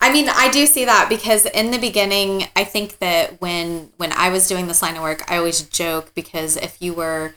[0.00, 4.12] I mean, I do see that because in the beginning, I think that when when
[4.12, 7.34] I was doing this line of work, I always joke because if you were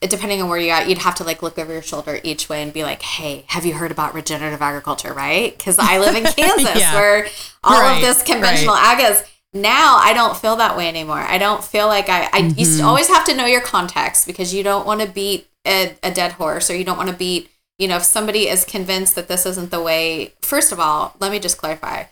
[0.00, 2.62] depending on where you're at, you'd have to like look over your shoulder each way
[2.62, 5.56] and be like, "Hey, have you heard about regenerative agriculture?" Right?
[5.56, 6.94] Because I live in Kansas, Yeah.
[6.94, 7.26] where
[7.64, 9.24] all Right, of this conventional ag is.
[9.52, 11.20] Now I don't feel that way anymore.
[11.20, 12.24] I don't feel like I.
[12.32, 12.60] I Mm-hmm.
[12.60, 16.10] s- always have to know your context because you don't want to beat a, a
[16.10, 17.50] dead horse, or you don't want to beat.
[17.78, 20.32] You know, if somebody is convinced that this isn't the way.
[20.40, 22.04] First of all, let me just clarify.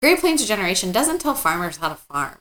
[0.00, 2.38] Great Plains Regeneration doesn't tell farmers how to farm.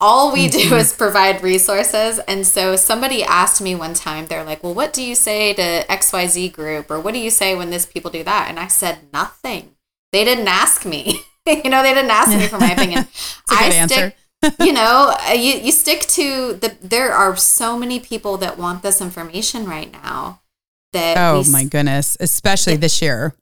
[0.00, 0.74] All we do mm-hmm.
[0.74, 2.18] is provide resources.
[2.26, 5.86] And so somebody asked me one time, they're like, well, what do you say to
[5.88, 6.90] XYZ group?
[6.90, 8.46] Or what do you say when this people do that?
[8.48, 9.76] And I said, nothing.
[10.10, 11.20] They didn't ask me.
[11.46, 13.06] you know, they didn't ask me for my opinion.
[13.50, 14.14] a good answer.
[14.60, 18.82] you know, uh, you, you stick to the, there are so many people that want
[18.82, 20.40] this information right now
[20.92, 23.34] that Oh my goodness, especially this year.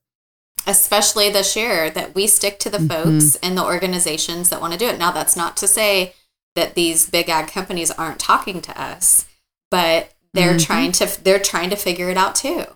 [0.67, 3.19] especially this year, that we stick to the Mm-hmm.
[3.19, 4.99] folks and the organizations that want to do it.
[4.99, 6.15] Now, that's not to say
[6.55, 9.27] that these big ag companies aren't talking to us,
[9.71, 10.65] but they're Mhm.
[10.67, 12.67] trying to they're trying to figure it out too.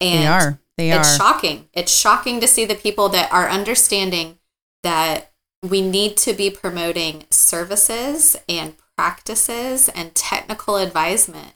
[0.00, 0.58] And They are.
[0.76, 1.16] They it's are.
[1.18, 1.68] shocking.
[1.72, 4.38] It's shocking to see the people that are understanding
[4.82, 5.32] that
[5.62, 11.54] we need to be promoting services and practices and technical advisement.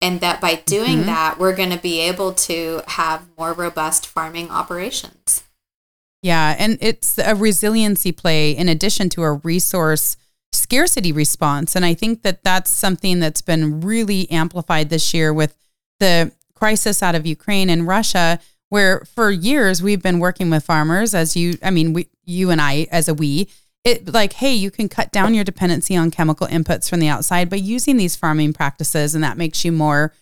[0.00, 1.06] And that by doing Mhm.
[1.06, 5.44] that, we're going to be able to have more robust farming operations.
[6.22, 10.16] Yeah, and it's a resiliency play in addition to a resource
[10.52, 11.74] scarcity response.
[11.74, 15.54] And I think that that's something that's been really amplified this year with
[16.00, 18.38] the crisis out of Ukraine and Russia,
[18.74, 22.60] where for years we've been working with farmers as you, I mean, we, you and
[22.60, 23.48] I as a we,
[23.84, 27.48] it like, hey, you can cut down your dependency on chemical inputs from the outside
[27.48, 30.12] by using these farming practices, and that makes you more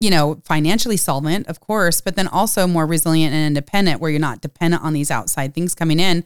[0.00, 4.20] you know, financially solvent, of course, but then also more resilient and independent where you're
[4.20, 6.24] not dependent on these outside things coming in.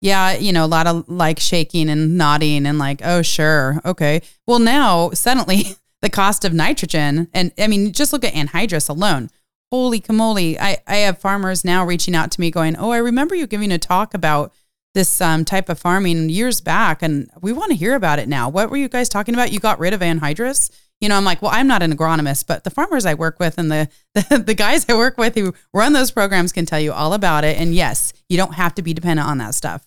[0.00, 3.82] Yeah, you know, a lot of like shaking and nodding and like, oh, sure.
[3.84, 4.22] Okay.
[4.46, 9.28] Well, now suddenly the cost of nitrogen, and I mean, just look at anhydrous alone.
[9.70, 10.56] Holy camole.
[10.58, 13.72] I, I have farmers now reaching out to me going, oh, I remember you giving
[13.72, 14.52] a talk about
[14.94, 18.48] this um, type of farming years back, and we want to hear about it now.
[18.48, 19.52] What were you guys talking about?
[19.52, 20.70] You got rid of anhydrous?
[21.00, 23.58] You know, I'm like, well, I'm not an agronomist, but the farmers I work with
[23.58, 26.92] and the, the the guys I work with who run those programs can tell you
[26.92, 27.58] all about it.
[27.58, 29.86] And yes, you don't have to be dependent on that stuff.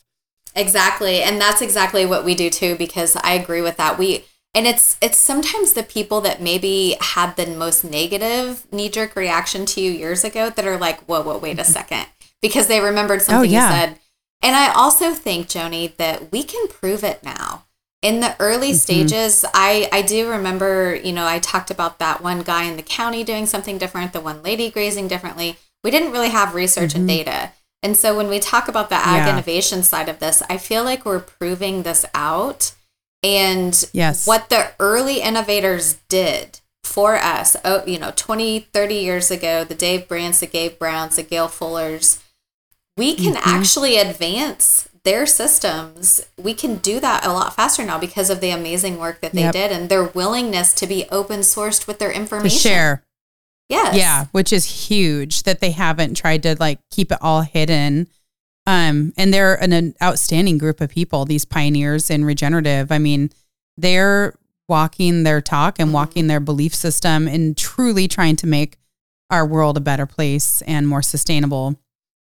[0.56, 1.22] Exactly.
[1.22, 3.98] And that's exactly what we do too because I agree with that.
[3.98, 9.16] We and it's it's sometimes the people that maybe had the most negative knee jerk
[9.16, 11.72] reaction to you years ago that are like, whoa, whoa, wait a mm-hmm.
[11.72, 12.06] second.
[12.42, 13.68] Because they remembered oh, something yeah.
[13.68, 14.00] you said.
[14.42, 17.66] And I also think, Joni, that we can prove it now.
[18.02, 18.78] In the early mm-hmm.
[18.78, 22.82] stages, I, I do remember, you know, I talked about that one guy in the
[22.82, 25.58] county doing something different, the one lady grazing differently.
[25.84, 27.24] We didn't really have research and mm-hmm.
[27.26, 27.52] data.
[27.84, 29.34] And so when we talk about the ag Yeah.
[29.34, 32.74] innovation side of this, I feel like we're proving this out.
[33.24, 34.26] And Yes.
[34.26, 39.76] what the early innovators did for us, oh, you know, 20, 30 years ago, the
[39.76, 42.20] Dave Brandts, the Gabe Browns, the Gail Fullers,
[42.98, 43.50] we can Mm-hmm.
[43.50, 46.22] actually advance their systems.
[46.38, 49.42] We can do that a lot faster now because of the amazing work that they
[49.44, 49.54] Yep.
[49.54, 52.60] did and their willingness to be open sourced with their To information.
[52.60, 53.04] share.
[53.70, 53.96] Yes.
[53.96, 58.10] Yeah, which is huge that they haven't tried to like keep it all hidden.
[58.72, 62.90] Um, and they're an, an outstanding group of people, these pioneers in regenerative.
[62.90, 63.30] I mean,
[63.76, 64.34] they're
[64.70, 68.78] walking their talk and walking their belief system and truly trying to make
[69.30, 71.78] our world a better place and more sustainable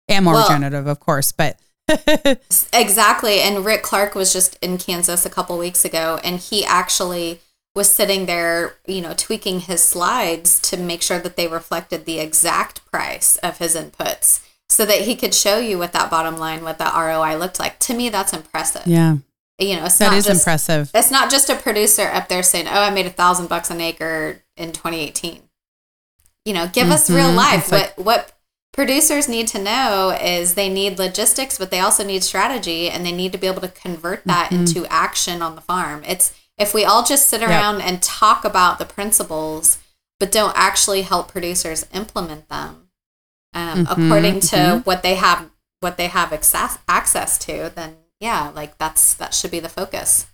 [0.08, 1.30] and more Well- regenerative, of course.
[1.30, 1.60] But
[2.72, 3.40] Exactly.
[3.40, 7.38] And Rick Clark was just in Kansas a couple weeks ago, and he actually
[7.76, 12.18] was sitting there, you know, tweaking his slides to make sure that they reflected the
[12.18, 16.62] exact price of his inputs so that he could show you what that bottom line,
[16.62, 17.78] what that ROI looked like.
[17.80, 18.86] To me, that's impressive.
[18.86, 19.16] yeah,
[19.58, 20.90] You know, it's that is just, impressive.
[20.94, 23.80] It's not just a producer up there saying, "Oh, I made a thousand bucks an
[23.80, 25.42] acre in 2018."
[26.44, 27.36] You know, give us real Mhm.
[27.36, 27.70] life.
[27.72, 28.32] Like- what what
[28.72, 33.12] producers need to know is they need logistics, but they also need strategy, and they
[33.12, 34.60] need to be able to convert that Mm-hmm.
[34.66, 36.02] into action on the farm.
[36.06, 37.50] It's if we all just sit Yep.
[37.50, 39.78] around and talk about the principles,
[40.20, 42.86] but don't actually help producers implement them
[43.54, 44.86] um, Mhm, according to mhm.
[44.86, 49.50] what they have what they have access access to, then yeah, like that's that should
[49.50, 50.26] be the focus.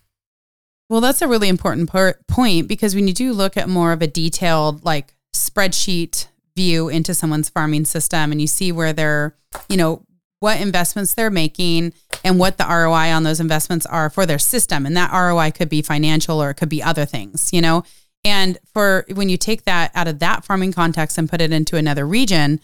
[0.88, 4.02] Well, that's a really important part, point because when you do look at more of
[4.02, 9.36] a detailed like spreadsheet view into someone's farming system and you see where they're,
[9.68, 10.04] you know,
[10.40, 11.92] what investments they're making
[12.24, 14.86] and what the ROI on those investments are for their system.
[14.86, 17.84] And that ROI could be financial or it could be other things, you know?
[18.24, 21.76] And for when you take that out of that farming context and put it into
[21.76, 22.60] another region,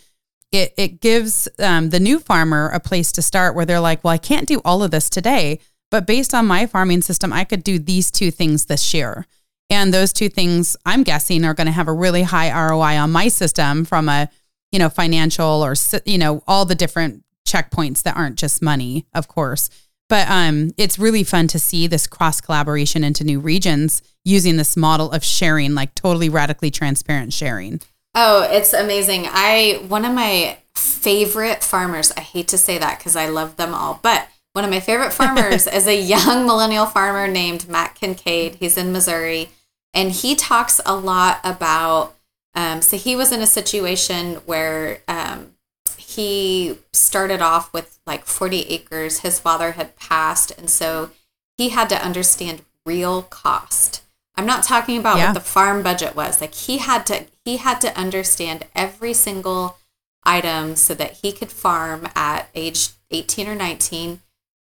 [0.53, 4.13] it, it gives um, the new farmer a place to start where they're like, well,
[4.13, 5.59] I can't do all of this today,
[5.91, 9.27] but based on my farming system, I could do these two things this year.
[9.71, 13.11] And those two things, I'm guessing, are going to have a really high ROI on
[13.11, 14.29] my system from a,
[14.71, 19.29] you know, financial or you know all the different checkpoints that aren't just money, of
[19.29, 19.71] course.
[20.09, 24.77] But um, it's really fun to see this cross collaboration into new regions using this
[24.77, 27.81] model of sharing, like totally radically transparent sharing.
[28.15, 29.27] Oh, it's amazing.
[29.29, 32.13] I one of my favorite farmers.
[32.17, 35.13] I hate to say that because I love them all, but one of my favorite
[35.13, 38.57] farmers is a young millennial farmer named Matt Kincaid.
[38.57, 39.49] He's in Missouri,
[39.95, 42.15] and he talks a lot about.
[42.55, 45.55] Um, so he was in a situation where um,
[45.97, 49.21] he started off with like 40 acres.
[49.21, 51.11] His father had passed, and so
[51.57, 54.03] he had to understand real cost.
[54.35, 55.27] I'm not talking about yeah.
[55.27, 56.41] what the farm budget was.
[56.41, 59.79] Like he had to he had to understand every single
[60.25, 64.21] item so that he could farm at age 18 or 19,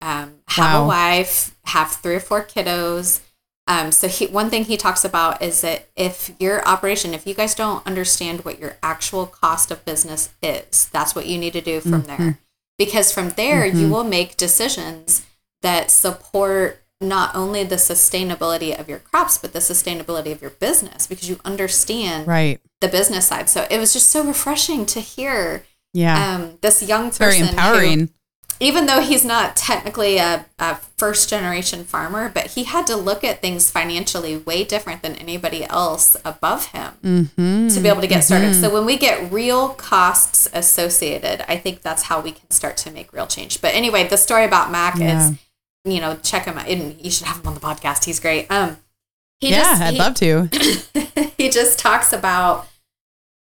[0.02, 0.84] um, have wow.
[0.84, 3.20] a wife, have three or four kiddos,
[3.66, 7.34] um, so he, one thing he talks about is that if your operation, if you
[7.34, 11.62] guys don't understand what your actual cost of business is, that's what you need to
[11.62, 12.22] do from mm-hmm.
[12.24, 12.38] there.
[12.76, 13.78] Because from there, mm-hmm.
[13.78, 15.24] you will make decisions
[15.62, 21.06] that support not only the sustainability of your crops, but the sustainability of your business
[21.06, 22.60] because you understand right.
[22.80, 23.48] the business side.
[23.48, 26.34] So it was just so refreshing to hear yeah.
[26.34, 27.18] Um, this young person.
[27.18, 28.00] Very empowering.
[28.00, 28.08] Who,
[28.60, 33.24] even though he's not technically a, a, first generation farmer, but he had to look
[33.24, 37.68] at things financially way different than anybody else above him mm-hmm.
[37.68, 38.52] to be able to get started.
[38.52, 38.60] Mm-hmm.
[38.60, 42.90] So when we get real costs associated, I think that's how we can start to
[42.90, 43.60] make real change.
[43.60, 45.30] But anyway, the story about Mac yeah.
[45.30, 45.36] is,
[45.84, 46.68] you know, check him out.
[46.68, 48.04] And you should have him on the podcast.
[48.04, 48.50] He's great.
[48.50, 48.78] Um,
[49.40, 51.30] he yeah, just, I'd he, love to.
[51.36, 52.68] he just talks about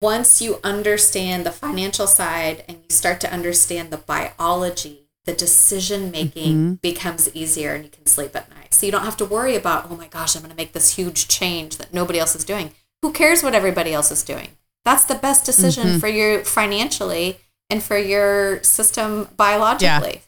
[0.01, 6.11] once you understand the financial side and you start to understand the biology, the decision
[6.11, 6.73] making mm-hmm.
[6.75, 8.73] becomes easier and you can sleep at night.
[8.73, 10.95] So you don't have to worry about, oh my gosh, I'm going to make this
[10.95, 12.73] huge change that nobody else is doing.
[13.03, 14.49] Who cares what everybody else is doing?
[14.85, 15.99] That's the best decision mm-hmm.
[15.99, 20.15] for you financially and for your system biologically.
[20.15, 20.28] Yeah.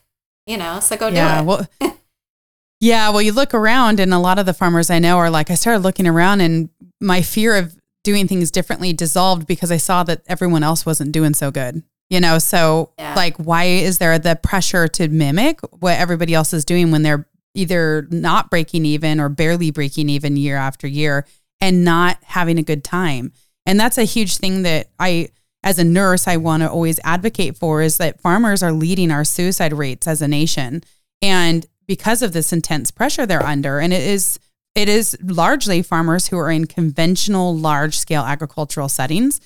[0.51, 1.69] You know, so go yeah, do it.
[1.79, 1.97] Well,
[2.81, 5.49] yeah, well, you look around, and a lot of the farmers I know are like,
[5.49, 6.67] I started looking around, and
[6.99, 11.33] my fear of doing things differently dissolved because I saw that everyone else wasn't doing
[11.33, 11.83] so good.
[12.09, 13.13] You know, so yeah.
[13.15, 17.25] like, why is there the pressure to mimic what everybody else is doing when they're
[17.53, 21.25] either not breaking even or barely breaking even year after year
[21.61, 23.31] and not having a good time?
[23.65, 25.29] And that's a huge thing that I,
[25.63, 29.23] as a nurse, I want to always advocate for is that farmers are leading our
[29.23, 30.83] suicide rates as a nation.
[31.21, 34.39] And because of this intense pressure they're under, and it is
[34.73, 39.41] it is largely farmers who are in conventional large scale agricultural settings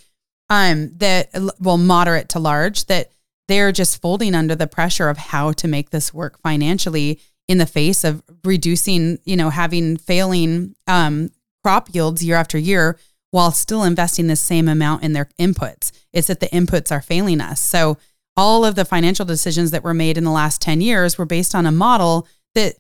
[0.50, 3.12] um, that well moderate to large that
[3.48, 7.66] they're just folding under the pressure of how to make this work financially in the
[7.66, 11.32] face of reducing you know having failing um,
[11.64, 12.98] crop yields year after year
[13.36, 15.92] while still investing the same amount in their inputs.
[16.14, 17.60] It's that the inputs are failing us.
[17.60, 17.98] So
[18.38, 21.54] all of the financial decisions that were made in the last 10 years were based
[21.54, 22.76] on a model that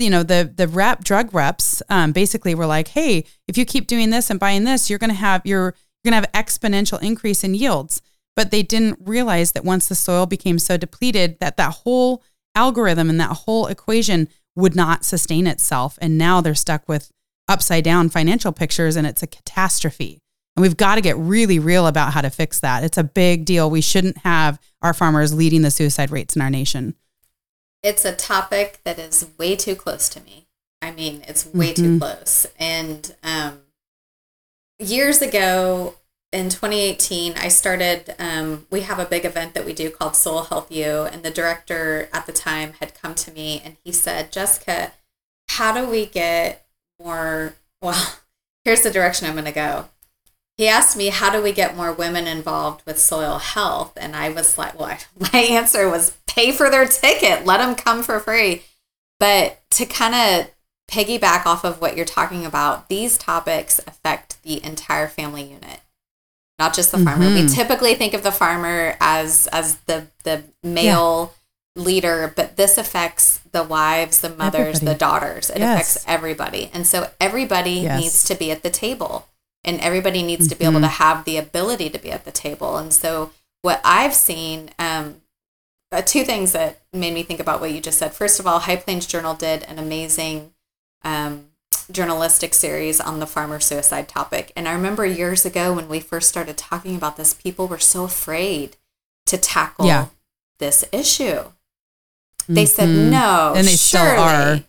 [0.00, 3.86] you know the the rep drug reps um, basically were like hey if you keep
[3.86, 5.66] doing this and buying this you're going to have your
[6.02, 8.02] you're going to have exponential increase in yields.
[8.34, 12.24] But they didn't realize that once the soil became so depleted that that whole
[12.56, 15.96] algorithm and that whole equation would not sustain itself.
[16.00, 17.12] And now they're stuck with
[17.48, 20.20] upside down financial pictures and it's a catastrophe
[20.54, 23.44] and we've got to get really real about how to fix that it's a big
[23.44, 26.94] deal we shouldn't have our farmers leading the suicide rates in our nation
[27.82, 30.46] it's a topic that is way too close to me.
[30.80, 31.82] I mean, it's way mm-hmm.
[31.82, 32.46] too close.
[32.58, 33.60] And um,
[34.78, 35.96] years ago
[36.32, 40.44] in 2018, I started, um, we have a big event that we do called Soil
[40.44, 44.32] Health U, And the director at the time had come to me and he said,
[44.32, 44.92] Jessica,
[45.48, 46.61] how do we get
[47.02, 47.54] more?
[47.80, 48.18] Well,
[48.64, 49.86] here's the direction I'm going to go
[50.56, 54.28] he asked me how do we get more women involved with soil health and i
[54.28, 54.96] was like well
[55.32, 58.62] my answer was pay for their ticket let them come for free
[59.18, 60.50] but to kind of
[60.90, 65.80] piggyback off of what you're talking about these topics affect the entire family unit
[66.58, 67.46] not just the farmer mm-hmm.
[67.46, 71.34] we typically think of the farmer as as the the male.
[71.74, 74.86] Leader but this affects the wives the mothers everybody.
[74.86, 75.74] the daughters it yes.
[75.96, 78.00] affects everybody and so everybody yes.
[78.00, 79.26] needs to be at the table
[79.64, 82.76] and everybody needs to be able to have the ability to be at the table.
[82.76, 83.30] And so,
[83.62, 85.16] what I've seen, um,
[85.92, 88.12] uh, two things that made me think about what you just said.
[88.12, 90.52] First of all, High Plains Journal did an amazing
[91.04, 91.46] um,
[91.90, 94.52] journalistic series on the farmer suicide topic.
[94.56, 98.04] And I remember years ago when we first started talking about this, people were so
[98.04, 98.76] afraid
[99.26, 100.06] to tackle Yeah.
[100.58, 101.52] this issue.
[102.48, 103.10] They said, Mhm.
[103.10, 104.62] no, And they still are.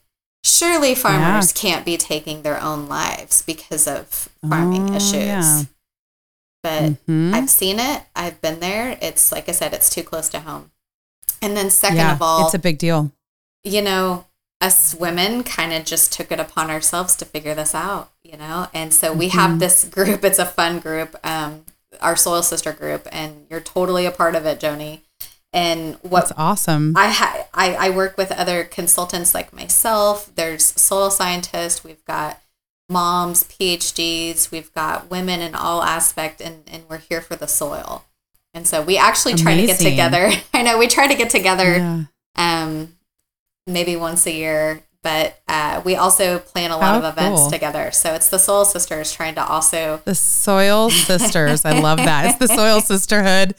[0.45, 5.13] Surely farmers can't be taking their own lives because of farming Oh, issues.
[5.13, 5.63] yeah.
[6.61, 7.33] But Mhm.
[7.33, 8.03] I've seen it.
[8.15, 8.97] I've been there.
[9.01, 10.71] It's like I said, it's too close to home.
[11.41, 13.11] And then second yeah, of all, it's a big deal.
[13.63, 14.25] you know,
[14.61, 18.67] us women kind of just took it upon ourselves to figure this out, you know?
[18.73, 19.39] And so we Mm-hmm.
[19.39, 21.65] have this group, it's a fun group, um,
[22.01, 25.01] our Soil Sister group, and you're totally a part of it, Joni.
[25.53, 26.97] And what That's awesome.
[26.97, 30.33] I, ha- I I work with other consultants like myself.
[30.35, 31.83] There's soil scientists.
[31.83, 32.41] We've got
[32.89, 34.49] moms, PhDs.
[34.49, 38.05] We've got women in all aspect, and and we're here for the soil.
[38.55, 40.31] And so we actually try to get together.
[40.53, 42.03] I know we try to get together yeah.
[42.35, 42.95] um,
[43.65, 47.51] maybe once a year, but uh, we also plan a lot How of events cool.
[47.51, 47.91] together.
[47.91, 50.01] So it's the Soil Sisters trying to also.
[50.05, 51.65] The Soil Sisters.
[51.65, 52.25] I love that.
[52.25, 53.55] It's the Soil Sisterhood.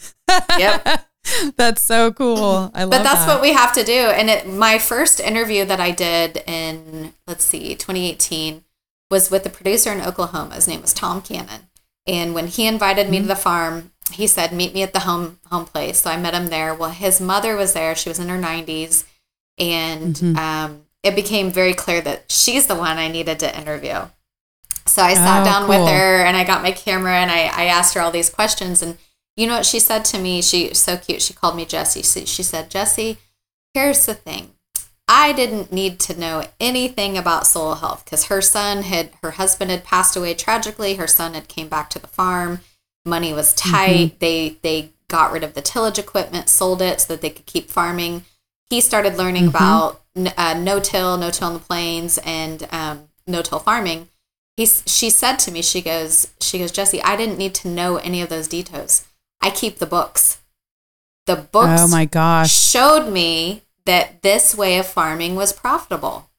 [0.59, 1.07] Yep.
[1.57, 2.71] That's so cool.
[2.75, 3.29] I love but that's that.
[3.29, 3.93] what we have to do.
[3.93, 8.63] And it, my first interview that I did in, let's see, 2018
[9.11, 10.55] was with the producer in Oklahoma.
[10.57, 11.63] His name was Tom Cannon.
[12.07, 13.11] And when he invited Mm-hmm.
[13.13, 16.01] me to the farm, he said, meet me at the home home place.
[16.03, 16.75] So I met him there.
[16.75, 17.95] Well, his mother was there.
[17.95, 19.05] She was in her 90s.
[19.59, 20.37] And Mm-hmm.
[20.39, 24.07] um, it became very clear that she's the one I needed to interview.
[24.87, 25.69] So I sat Oh, down cool.
[25.81, 28.83] with her and I got my camera and I, I asked her all these questions.
[28.83, 28.99] And
[29.37, 30.43] you know what she said to me?
[30.43, 31.23] She so cute.
[31.23, 32.03] She called me Jesse.
[32.03, 33.19] She, she said, "Jesse,
[33.73, 34.51] here's the thing.
[35.07, 39.71] I didn't need to know anything about soil health because her son had her husband
[39.71, 40.95] had passed away tragically.
[40.95, 42.61] Her son had came back to the farm.
[43.05, 44.19] Money was tight.
[44.21, 47.71] They they got rid of the tillage equipment, sold it so that they could keep
[47.71, 48.25] farming.
[48.71, 53.43] He started learning about uh, no till, no till in the plains, and um, no
[53.43, 54.09] till farming.
[54.57, 57.97] He's, she said to me, she goes, she goes, Jesse, I didn't need to know
[57.97, 59.07] any of those details.
[59.45, 60.41] I keep the books.
[61.27, 62.53] The books Oh my gosh.
[62.53, 66.31] showed me that this way of farming was profitable.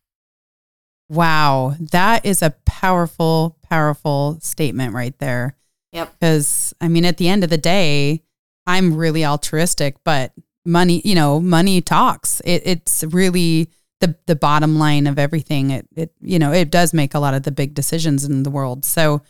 [1.10, 1.76] Wow.
[1.80, 5.56] That is a powerful, powerful statement right there.
[5.92, 6.14] Yep.
[6.20, 8.24] Because, I mean, at the end of the day,
[8.68, 10.34] I'm really altruistic, but
[10.66, 12.42] money, you know, money talks.
[12.44, 13.70] It, it's really
[14.02, 15.70] the, the bottom line of everything.
[15.70, 18.50] It, it, you know, it does make a lot of the big decisions in the
[18.50, 18.84] world.
[18.84, 19.22] So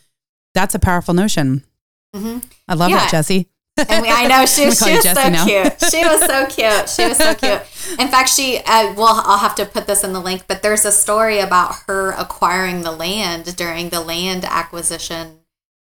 [0.54, 1.64] that's a powerful notion.
[2.16, 3.00] hmm I love Yeah.
[3.00, 3.50] that, Jesse.
[3.78, 5.46] And we, I know she, was- she was so now.
[5.46, 5.74] cute.
[5.92, 6.90] She was so cute.
[6.90, 7.62] She was so cute.
[8.00, 10.86] In fact, she, uh, well, I'll have to put this in the link, but there's
[10.86, 15.40] a story about her acquiring the land during the land acquisition.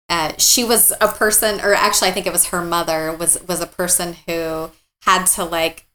[0.10, 3.60] Uh, she was a person, or actually, I think it was her mother was was
[3.62, 4.70] a person who
[5.04, 5.86] had to like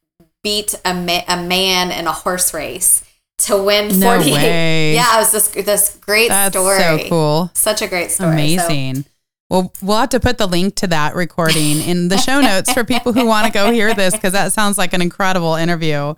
[0.43, 3.05] beat a, ma- a man in a horse race
[3.39, 4.33] to win No 48.
[4.33, 4.95] way.
[4.95, 6.79] Yeah, it was this this great That's story.
[6.79, 7.51] so cool.
[7.55, 8.31] Such a great story.
[8.57, 9.05] So- Amazing.
[9.51, 12.85] Well, we'll have to put the link to that recording in the show notes for
[12.85, 16.15] people who want to go hear this because that sounds like an incredible interview.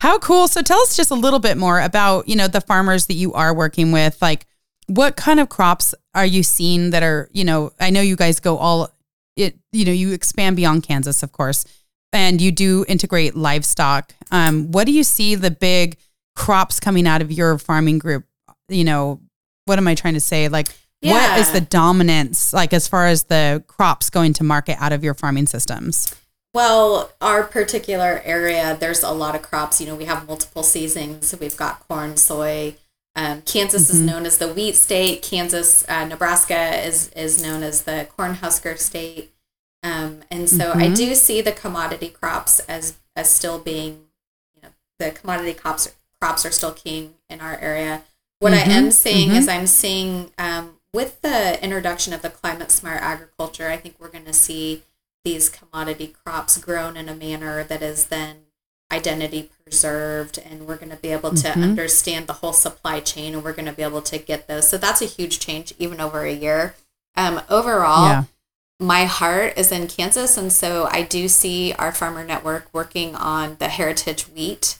[0.00, 0.48] How cool.
[0.48, 3.32] So tell us just a little bit more about, you know, the farmers that you
[3.34, 4.20] are working with.
[4.20, 4.46] Like
[4.88, 8.40] what kind of crops are you seeing that are, you know, I know you guys
[8.40, 8.90] go all
[9.36, 11.64] it, you know, you expand beyond Kansas, of course,
[12.12, 14.12] and you do integrate livestock.
[14.32, 15.98] Um, what do you see the big
[16.34, 18.24] crops coming out of your farming group?
[18.68, 19.20] You know,
[19.66, 20.48] what am I trying to say?
[20.48, 20.68] Like
[21.02, 25.02] what is the dominance like as far as the crops going to market out of
[25.02, 26.14] your farming systems?
[26.54, 29.80] Well, our particular area, there's a lot of crops.
[29.80, 31.34] You know, we have multiple seasons.
[31.40, 32.76] We've got corn, soy.
[33.14, 35.22] Um, Kansas is known as the wheat state.
[35.22, 39.32] Kansas, uh, Nebraska is is known as the cornhusker state.
[39.82, 44.06] Um, and so I do see the commodity crops as as still being,
[44.54, 48.04] you know, the commodity crops crops are still king in our area.
[48.38, 53.00] What I am seeing is I'm seeing um, with the introduction of the climate smart
[53.02, 54.82] agriculture, I think we're going to see
[55.24, 58.36] these commodity crops grown in a manner that is then
[58.92, 63.42] identity preserved and we're going to be able to understand the whole supply chain and
[63.42, 64.68] we're going to be able to get those.
[64.68, 66.74] So that's a huge change even over a year.
[67.16, 68.24] Um, overall Yeah.
[68.80, 73.56] my heart is in kansas and so i do see our farmer network working on
[73.60, 74.78] the heritage wheat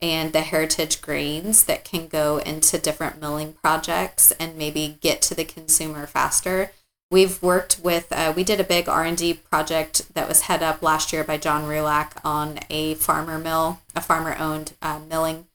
[0.00, 5.34] and the heritage grains that can go into different milling projects and maybe get to
[5.34, 6.72] the consumer faster
[7.10, 11.12] we've worked with uh, we did a big r&d project that was head up last
[11.12, 15.46] year by john rulak on a farmer mill a farmer owned uh, milling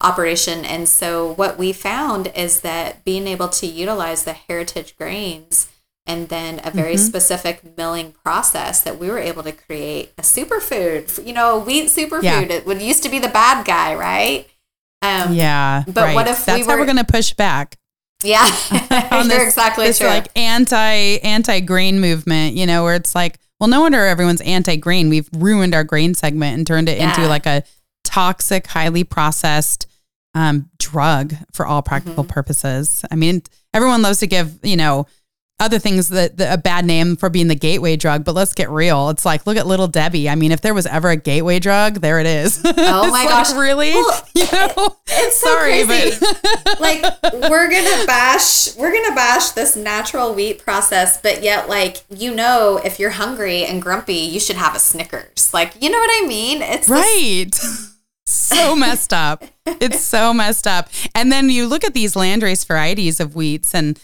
[0.00, 0.64] operation.
[0.64, 5.68] And so what we found is that being able to utilize the heritage grains
[6.10, 7.04] and then a very mm-hmm.
[7.04, 11.86] specific milling process that we were able to create a superfood, you know, a wheat
[11.86, 12.24] superfood.
[12.24, 12.40] Yeah.
[12.40, 14.48] It would used to be the bad guy, right?
[15.02, 15.84] Um, yeah.
[15.86, 16.14] But right.
[16.16, 17.78] what if That's we were, how we're going to push back.
[18.24, 18.44] Yeah,
[19.12, 20.08] you're this, exactly this true.
[20.08, 24.76] like anti anti grain movement, you know, where it's like, well, no wonder everyone's anti
[24.76, 25.10] grain.
[25.10, 27.10] We've ruined our grain segment and turned it yeah.
[27.10, 27.62] into like a
[28.04, 29.86] toxic, highly processed
[30.34, 32.32] um, drug for all practical mm-hmm.
[32.32, 33.04] purposes.
[33.10, 33.42] I mean,
[33.72, 35.06] everyone loves to give you know
[35.60, 38.70] other things that, that, a bad name for being the gateway drug, but let's get
[38.70, 39.10] real.
[39.10, 40.28] It's like look at little Debbie.
[40.28, 42.60] I mean, if there was ever a gateway drug, there it is.
[42.82, 43.92] Oh my gosh, really?
[43.92, 46.18] Well, you know, it's so sorry, crazy.
[46.64, 47.02] but like
[47.32, 52.80] we're gonna bash we're gonna bash this natural wheat process, but yet like you know,
[52.82, 55.52] if you're hungry and grumpy, you should have a Snickers.
[55.52, 56.62] Like you know what I mean?
[56.62, 57.46] It's right.
[57.50, 57.90] This-
[58.30, 59.44] so messed up.
[59.66, 60.88] It's so messed up.
[61.14, 63.98] And then you look at these landrace varieties of wheats and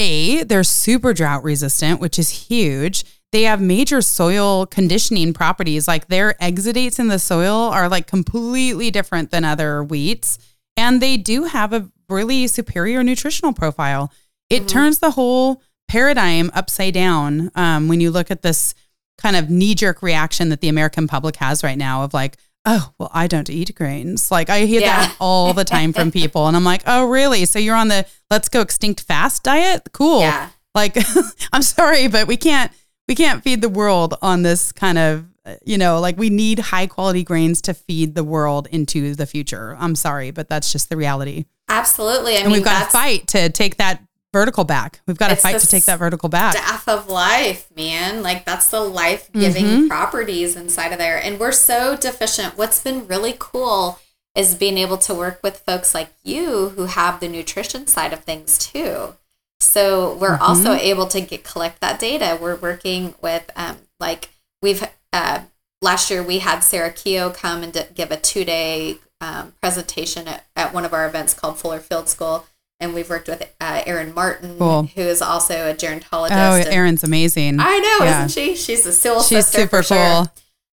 [0.00, 3.04] a, they're super drought resistant, which is huge.
[3.32, 5.86] They have major soil conditioning properties.
[5.86, 10.38] Like their exudates in the soil are like completely different than other wheats.
[10.76, 14.12] And they do have a really superior nutritional profile.
[14.48, 14.66] It mm-hmm.
[14.66, 18.74] turns the whole paradigm upside down um, when you look at this
[19.18, 22.92] kind of knee jerk reaction that the American public has right now of like, oh,
[22.98, 24.30] well, I don't eat grains.
[24.30, 25.06] Like I hear yeah.
[25.06, 26.46] that all the time from people.
[26.46, 27.44] And I'm like, oh, really?
[27.44, 29.88] So you're on the let's go extinct fast diet?
[29.92, 30.20] Cool.
[30.20, 30.50] Yeah.
[30.74, 30.96] Like,
[31.52, 32.70] I'm sorry, but we can't,
[33.08, 35.26] we can't feed the world on this kind of,
[35.64, 39.76] you know, like we need high quality grains to feed the world into the future.
[39.80, 41.46] I'm sorry, but that's just the reality.
[41.68, 42.34] Absolutely.
[42.34, 44.02] I and mean, we've got to fight to take that
[44.32, 45.00] vertical back.
[45.06, 46.54] We've got to fight to take that vertical back.
[46.56, 48.22] Staff of life, man.
[48.22, 49.88] Like that's the life giving mm-hmm.
[49.88, 51.22] properties inside of there.
[51.22, 52.56] And we're so deficient.
[52.56, 53.98] What's been really cool
[54.34, 58.20] is being able to work with folks like you who have the nutrition side of
[58.20, 59.14] things too.
[59.58, 60.42] So we're mm-hmm.
[60.42, 62.38] also able to get collect that data.
[62.40, 64.30] We're working with um, like
[64.62, 65.42] we've uh,
[65.82, 70.46] last year we had Sarah Keogh come and give a two day um, presentation at,
[70.56, 72.46] at one of our events called Fuller Field School
[72.80, 74.84] and we've worked with uh, Erin Martin, cool.
[74.84, 76.66] who is also a gerontologist.
[76.66, 77.60] Oh, Erin's amazing.
[77.60, 78.24] I know, yeah.
[78.24, 78.56] isn't she?
[78.56, 80.24] She's a soul She's super cool.
[80.24, 80.24] Sure.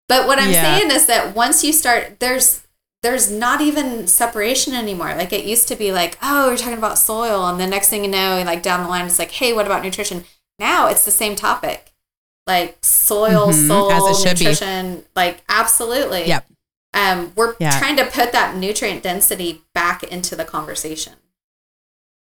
[0.07, 0.77] But what I'm yeah.
[0.77, 2.65] saying is that once you start, there's
[3.03, 5.13] there's not even separation anymore.
[5.15, 8.05] Like it used to be like, oh, we're talking about soil, and the next thing
[8.05, 10.23] you know, like down the line, it's like, hey, what about nutrition?
[10.59, 11.93] Now it's the same topic,
[12.47, 13.67] like soil, mm-hmm.
[13.67, 14.95] soul, nutrition.
[14.97, 15.03] Be.
[15.15, 16.25] Like absolutely.
[16.27, 16.45] Yep.
[16.93, 17.77] Um, we're yeah.
[17.77, 21.13] trying to put that nutrient density back into the conversation.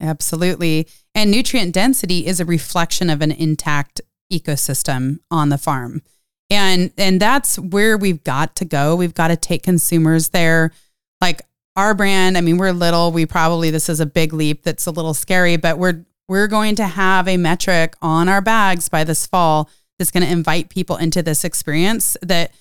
[0.03, 0.89] Absolutely.
[1.15, 4.01] And nutrient density is a reflection of an intact
[4.33, 6.03] ecosystem on the farm.
[6.51, 8.97] And and that's where we've got to go.
[8.97, 10.73] We've got to take consumers there.
[11.21, 11.43] Like
[11.77, 13.13] our brand, I mean, we're little.
[13.13, 16.75] We probably this is a big leap that's a little scary, but we're we're going
[16.77, 20.97] to have a metric on our bags by this fall that's going to invite people
[20.97, 22.53] into this experience that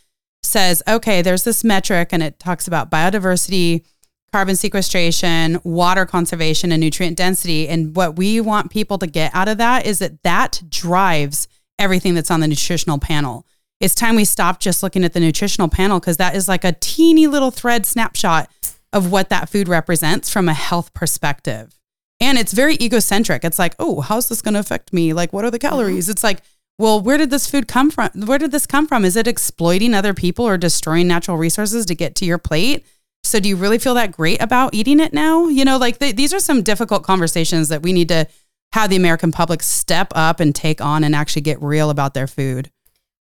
[0.44, 3.86] says, okay, there's this metric and it talks about biodiversity,
[4.32, 7.68] carbon sequestration, water conservation, and nutrient density.
[7.68, 12.14] And what we want people to get out of that is that that drives everything
[12.14, 13.46] that's on the nutritional panel.
[13.80, 16.74] It's time we stop just looking at the nutritional panel because that is like a
[16.74, 18.50] teeny little thread snapshot
[18.94, 21.78] of what that food represents from a health perspective.
[22.20, 23.44] And it's very egocentric.
[23.44, 25.12] It's like, oh, how's this going to affect me?
[25.12, 25.70] Like, what are the mm-hmm.
[25.70, 26.08] calories?
[26.08, 26.42] It's like,
[26.78, 28.10] well, where did this food come from?
[28.14, 29.04] Where did this come from?
[29.04, 32.86] Is it exploiting other people or destroying natural resources to get to your plate?
[33.24, 35.48] So do you really feel that great about eating it now?
[35.48, 38.28] You know, like th- these are some difficult conversations that we need to
[38.74, 42.28] have the American public step up and take on and actually get real about their
[42.28, 42.72] food.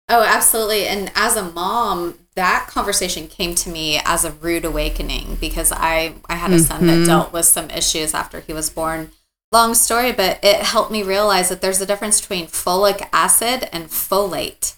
[0.09, 0.86] Oh, absolutely.
[0.86, 6.14] And as a mom, that conversation came to me as a rude awakening because I
[6.28, 6.64] I had a mm-hmm.
[6.64, 7.07] son that mm-hmm.
[7.07, 9.11] dealt with some issues after he was born.
[9.53, 13.86] Long story, but it helped me realize that there's a difference between folic acid and
[13.86, 14.76] folate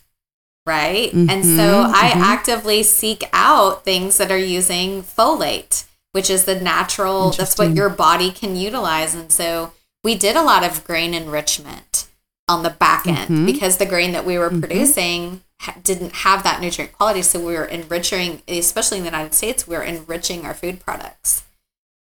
[0.66, 1.10] right?
[1.10, 2.20] Mm-hmm, and so I mm-hmm.
[2.20, 7.88] actively seek out things that are using folate, which is the natural, that's what your
[7.88, 9.14] body can utilize.
[9.14, 9.72] And so
[10.04, 12.08] we did a lot of grain enrichment
[12.48, 13.46] on the back end mm-hmm.
[13.46, 14.60] because the grain that we were mm-hmm.
[14.60, 15.42] producing
[15.82, 17.22] didn't have that nutrient quality.
[17.22, 21.44] So we were enriching, especially in the United States, we are enriching our food products.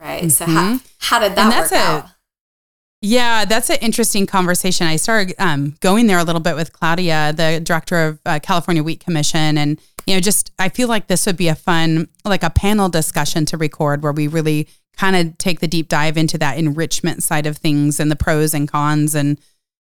[0.01, 0.31] Right.
[0.31, 0.77] So how, mm-hmm.
[1.01, 2.07] how did that work a, out?
[3.01, 4.87] Yeah, that's an interesting conversation.
[4.87, 8.83] I started um, going there a little bit with Claudia, the director of uh, California
[8.83, 12.43] Wheat Commission, and you know, just I feel like this would be a fun, like
[12.43, 16.39] a panel discussion to record where we really kind of take the deep dive into
[16.39, 19.39] that enrichment side of things and the pros and cons and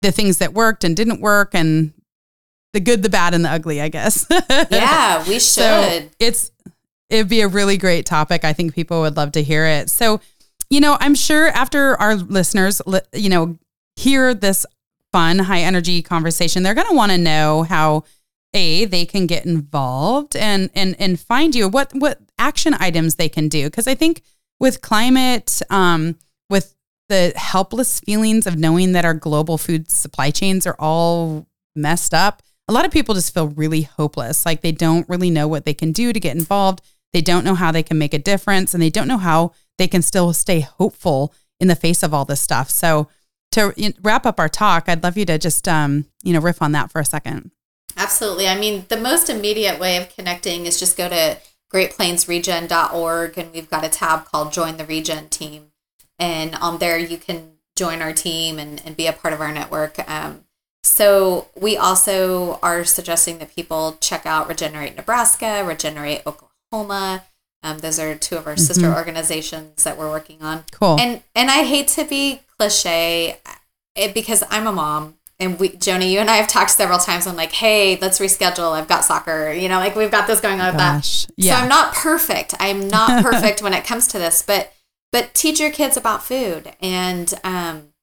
[0.01, 1.93] the things that worked and didn't work and
[2.73, 3.83] the good, the bad, and the ugly.
[3.83, 4.27] I guess.
[4.71, 5.41] yeah, we should.
[5.43, 6.53] So it's
[7.11, 8.45] it'd be a really great topic.
[8.45, 9.91] I think people would love to hear it.
[9.91, 10.21] So,
[10.71, 12.81] you know, I'm sure after our listeners,
[13.13, 13.59] you know,
[13.97, 14.67] hear this
[15.13, 18.05] fun, high energy conversation, they're going to want to know how
[18.55, 23.29] a they can get involved and and and find you what what action items they
[23.29, 24.23] can do because I think
[24.61, 26.17] with climate, um,
[26.49, 26.75] with
[27.09, 31.47] the helpless feelings of knowing that our global food supply chains are all
[31.77, 34.47] messed up, a lot of people just feel really hopeless.
[34.47, 36.81] Like they don't really know what they can do to get involved.
[37.15, 39.89] They don't know how they can make a difference and they don't know how they
[39.89, 42.69] can still stay hopeful in the face of all this stuff.
[42.69, 43.09] So,
[43.53, 46.73] to wrap up our talk, I'd love you to just, um, you know, riff on
[46.73, 47.53] that for a second.
[47.97, 48.49] Absolutely.
[48.49, 51.39] I mean, the most immediate way of connecting is just go to
[51.73, 55.71] greatplainsregen.org and we've got a tab called Join the Regen Team.
[56.19, 59.53] And on there, you can join our team and, and be a part of our
[59.53, 59.99] network.
[60.11, 60.47] Um,
[60.83, 66.54] so we also are suggesting that people check out Regenerate Nebraska, Regenerate Oklahoma.
[67.65, 68.63] Um, those are two of our mm-hmm.
[68.63, 70.65] sister organizations that we're working on.
[70.71, 71.01] Cool.
[71.01, 73.39] And and I hate to be cliche,
[73.97, 77.27] it, because I'm a mom, and we, Joni, you and I have talked several times.
[77.27, 78.73] I'm like, hey, let's reschedule.
[78.73, 79.53] I've got soccer.
[79.53, 81.27] You know, like we've got this going on with that.
[81.37, 81.57] Yeah.
[81.57, 82.55] So I'm not perfect.
[82.61, 84.73] I'm not perfect when it comes to this, but
[85.11, 87.95] but teach your kids about food and um,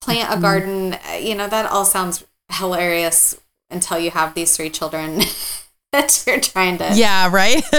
[0.00, 0.38] plant mm-hmm.
[0.38, 0.94] a garden.
[0.94, 3.40] Uh, you know, that all sounds hilarious
[3.70, 5.20] until you have these three children
[5.92, 7.62] that you're trying to yeah right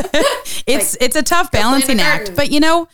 [0.68, 2.88] it's like, it's a tough balancing act but you know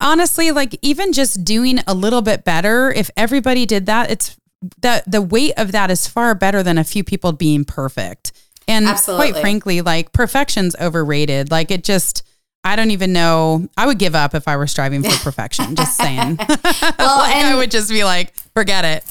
[0.00, 4.36] honestly like even just doing a little bit better if everybody did that it's
[4.80, 8.32] that the weight of that is far better than a few people being perfect
[8.66, 9.30] and Absolutely.
[9.30, 12.22] quite frankly like perfection's overrated like it just
[12.64, 13.68] I don't even know.
[13.76, 15.76] I would give up if I were striving for perfection.
[15.76, 16.36] just saying.
[16.36, 19.04] well, like I would just be like, forget it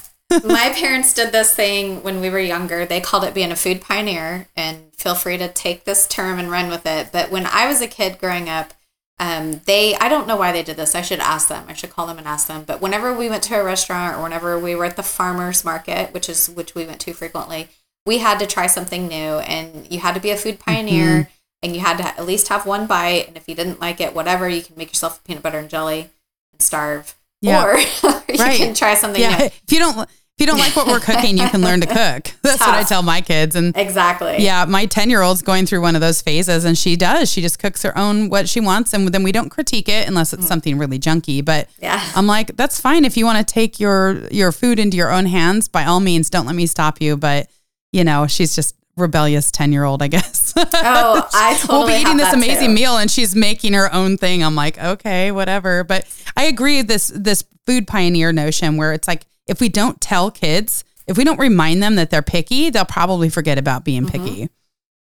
[0.44, 2.86] my parents did this thing when we were younger.
[2.86, 6.50] They called it being a food pioneer, and feel free to take this term and
[6.50, 7.10] run with it.
[7.12, 8.74] But when I was a kid growing up,
[9.18, 10.96] um, they I don't know why they did this.
[10.96, 11.66] I should ask them.
[11.70, 12.64] I should call them and ask them.
[12.64, 16.14] But whenever we went to a restaurant or whenever we were at the farmers market,
[16.14, 17.70] which is which we went to frequently,
[18.06, 21.06] we had to try something new, and you had to be a food pioneer.
[21.06, 21.30] Mm-hmm.
[21.64, 24.14] And you had to at least have one bite, and if you didn't like it,
[24.14, 26.12] whatever, you can make yourself peanut butter and jelly
[26.52, 27.16] and starve.
[27.42, 27.66] Yeah.
[27.66, 27.90] Or you
[28.38, 28.58] right.
[28.58, 29.38] can try something yeah.
[29.38, 29.46] new.
[29.46, 30.08] If you don't
[30.38, 31.96] if you don't like what we're cooking, you can learn to cook.
[32.42, 32.68] That's Tough.
[32.68, 33.56] what I tell my kids.
[33.56, 34.36] And exactly.
[34.40, 37.32] Yeah, my 10 year old's going through one of those phases and she does.
[37.32, 38.94] She just cooks her own what she wants.
[38.94, 40.48] And then we don't critique it unless it's mm.
[40.50, 41.44] something really junky.
[41.44, 42.06] But yeah.
[42.16, 43.06] I'm like, that's fine.
[43.06, 46.30] If you want to take your, your food into your own hands, by all means,
[46.30, 47.16] don't let me stop you.
[47.16, 47.50] But,
[47.94, 50.54] you know, she's just rebellious 10 year old, I guess.
[50.78, 52.74] Oh, I totally We'll be eating this amazing too.
[52.76, 54.44] meal and she's making her own thing.
[54.44, 55.86] I'm like, okay, whatever.
[55.86, 56.06] But
[56.36, 60.84] I agree this, this food pioneer notion where it's like, if we don't tell kids,
[61.08, 64.26] if we don't remind them that they're picky, they'll probably forget about being mm-hmm.
[64.26, 64.50] picky.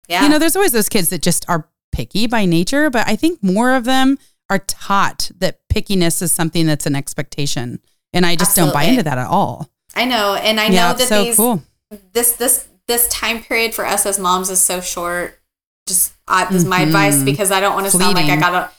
[0.07, 0.23] Yeah.
[0.23, 3.43] You know, there's always those kids that just are picky by nature, but I think
[3.43, 4.17] more of them
[4.49, 7.79] are taught that pickiness is something that's an expectation.
[8.13, 8.71] And I just Absolutely.
[8.71, 9.69] don't buy into that at all.
[9.95, 10.35] I know.
[10.35, 11.63] And I yeah, know that so these, cool.
[12.13, 15.39] this, this, this time period for us as moms is so short.
[15.87, 16.69] Just, uh, mm-hmm.
[16.69, 17.25] my advice mm-hmm.
[17.25, 18.71] because I don't want to sound like I gotta,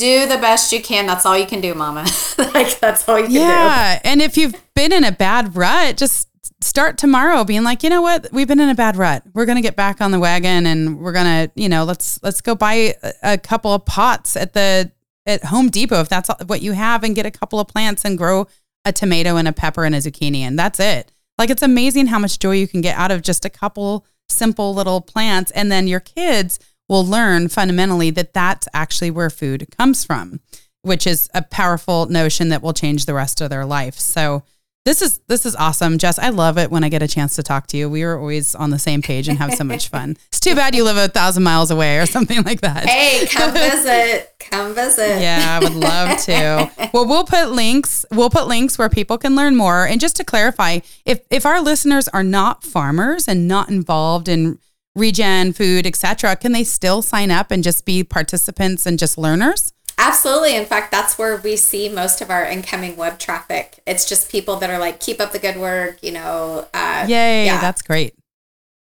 [0.00, 1.06] do the best you can.
[1.06, 2.06] That's all you can do, mama.
[2.38, 3.40] like that's all you can yeah.
[3.40, 3.46] do.
[3.46, 4.00] Yeah.
[4.04, 6.28] And if you've been in a bad rut, just
[6.62, 8.28] start tomorrow being like, you know what?
[8.32, 9.22] We've been in a bad rut.
[9.34, 12.20] We're going to get back on the wagon and we're going to, you know, let's
[12.22, 14.90] let's go buy a, a couple of pots at the
[15.26, 18.16] at Home Depot if that's what you have and get a couple of plants and
[18.16, 18.46] grow
[18.84, 21.12] a tomato and a pepper and a zucchini and that's it.
[21.38, 24.74] Like it's amazing how much joy you can get out of just a couple simple
[24.74, 26.58] little plants and then your kids
[26.90, 30.40] will learn fundamentally that that's actually where food comes from,
[30.82, 33.94] which is a powerful notion that will change the rest of their life.
[33.94, 34.42] So
[34.84, 36.18] this is this is awesome, Jess.
[36.18, 37.88] I love it when I get a chance to talk to you.
[37.88, 40.16] We are always on the same page and have so much fun.
[40.28, 42.86] It's too bad you live a thousand miles away or something like that.
[42.86, 44.34] Hey, come visit.
[44.38, 45.20] Come visit.
[45.20, 46.70] Yeah, I would love to.
[46.94, 48.06] well, we'll put links.
[48.10, 49.86] We'll put links where people can learn more.
[49.86, 54.58] And just to clarify, if if our listeners are not farmers and not involved in
[54.96, 59.72] regen food etc can they still sign up and just be participants and just learners?
[59.98, 60.56] Absolutely.
[60.56, 63.80] In fact that's where we see most of our incoming web traffic.
[63.86, 67.46] It's just people that are like keep up the good work you know uh, yay
[67.46, 67.60] yeah.
[67.60, 68.14] that's great.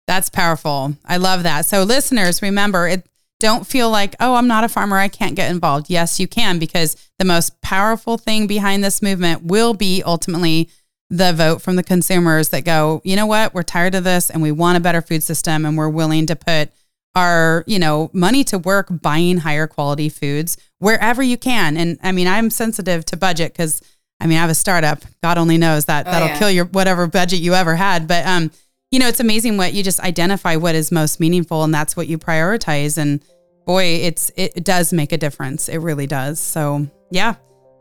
[0.07, 0.97] That's powerful.
[1.05, 1.67] I love that.
[1.67, 3.07] So listeners remember it
[3.39, 5.91] don't feel like oh i'm not a farmer i can't get involved.
[5.91, 10.69] Yes you can because the most powerful thing behind this movement will be ultimately
[11.11, 14.41] the vote from the consumers that go, you know what, we're tired of this and
[14.41, 16.71] we want a better food system and we're willing to put
[17.17, 21.77] our, you know, money to work buying higher quality foods wherever you can.
[21.77, 23.83] And I mean, I'm sensitive to budget because
[24.21, 25.03] I mean, I have a startup.
[25.23, 26.39] God only knows that oh, that'll yeah.
[26.39, 28.07] kill your whatever budget you ever had.
[28.07, 28.53] But um,
[28.91, 32.07] you know, it's amazing what you just identify what is most meaningful and that's what
[32.07, 32.99] you prioritize.
[32.99, 33.25] And
[33.67, 35.69] boy, it's it does make a difference.
[35.69, 36.39] It really does.
[36.39, 37.35] So yeah,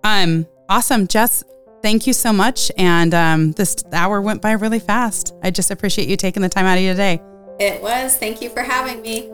[0.04, 1.44] um, awesome, Jess.
[1.82, 2.72] Thank you so much.
[2.78, 5.34] And um, this hour went by really fast.
[5.44, 7.22] I just appreciate you taking the time out of your day.
[7.60, 8.18] It was.
[8.18, 9.30] Thank you for having me.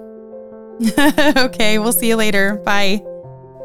[1.37, 2.55] okay, we'll see you later.
[2.65, 3.03] Bye.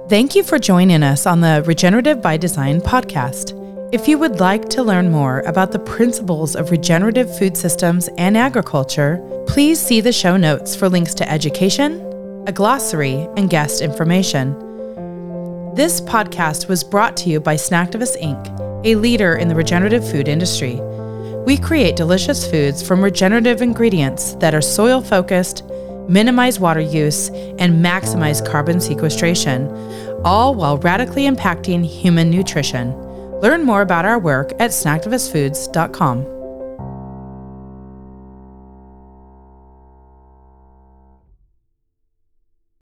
[0.09, 3.57] Thank you for joining us on the Regenerative by Design podcast.
[3.93, 8.37] If you would like to learn more about the principles of regenerative food systems and
[8.37, 9.19] agriculture,
[9.49, 12.01] please see the show notes for links to education,
[12.47, 14.53] a glossary, and guest information.
[15.75, 20.29] This podcast was brought to you by Snacktivist Inc., a leader in the regenerative food
[20.29, 20.81] industry.
[21.47, 25.65] We create delicious foods from regenerative ingredients that are soil focused,
[26.09, 29.69] minimize water use, and maximize carbon sequestration,
[30.25, 32.93] all while radically impacting human nutrition.
[33.41, 36.40] Learn more about our work at snacktivistfoods.com.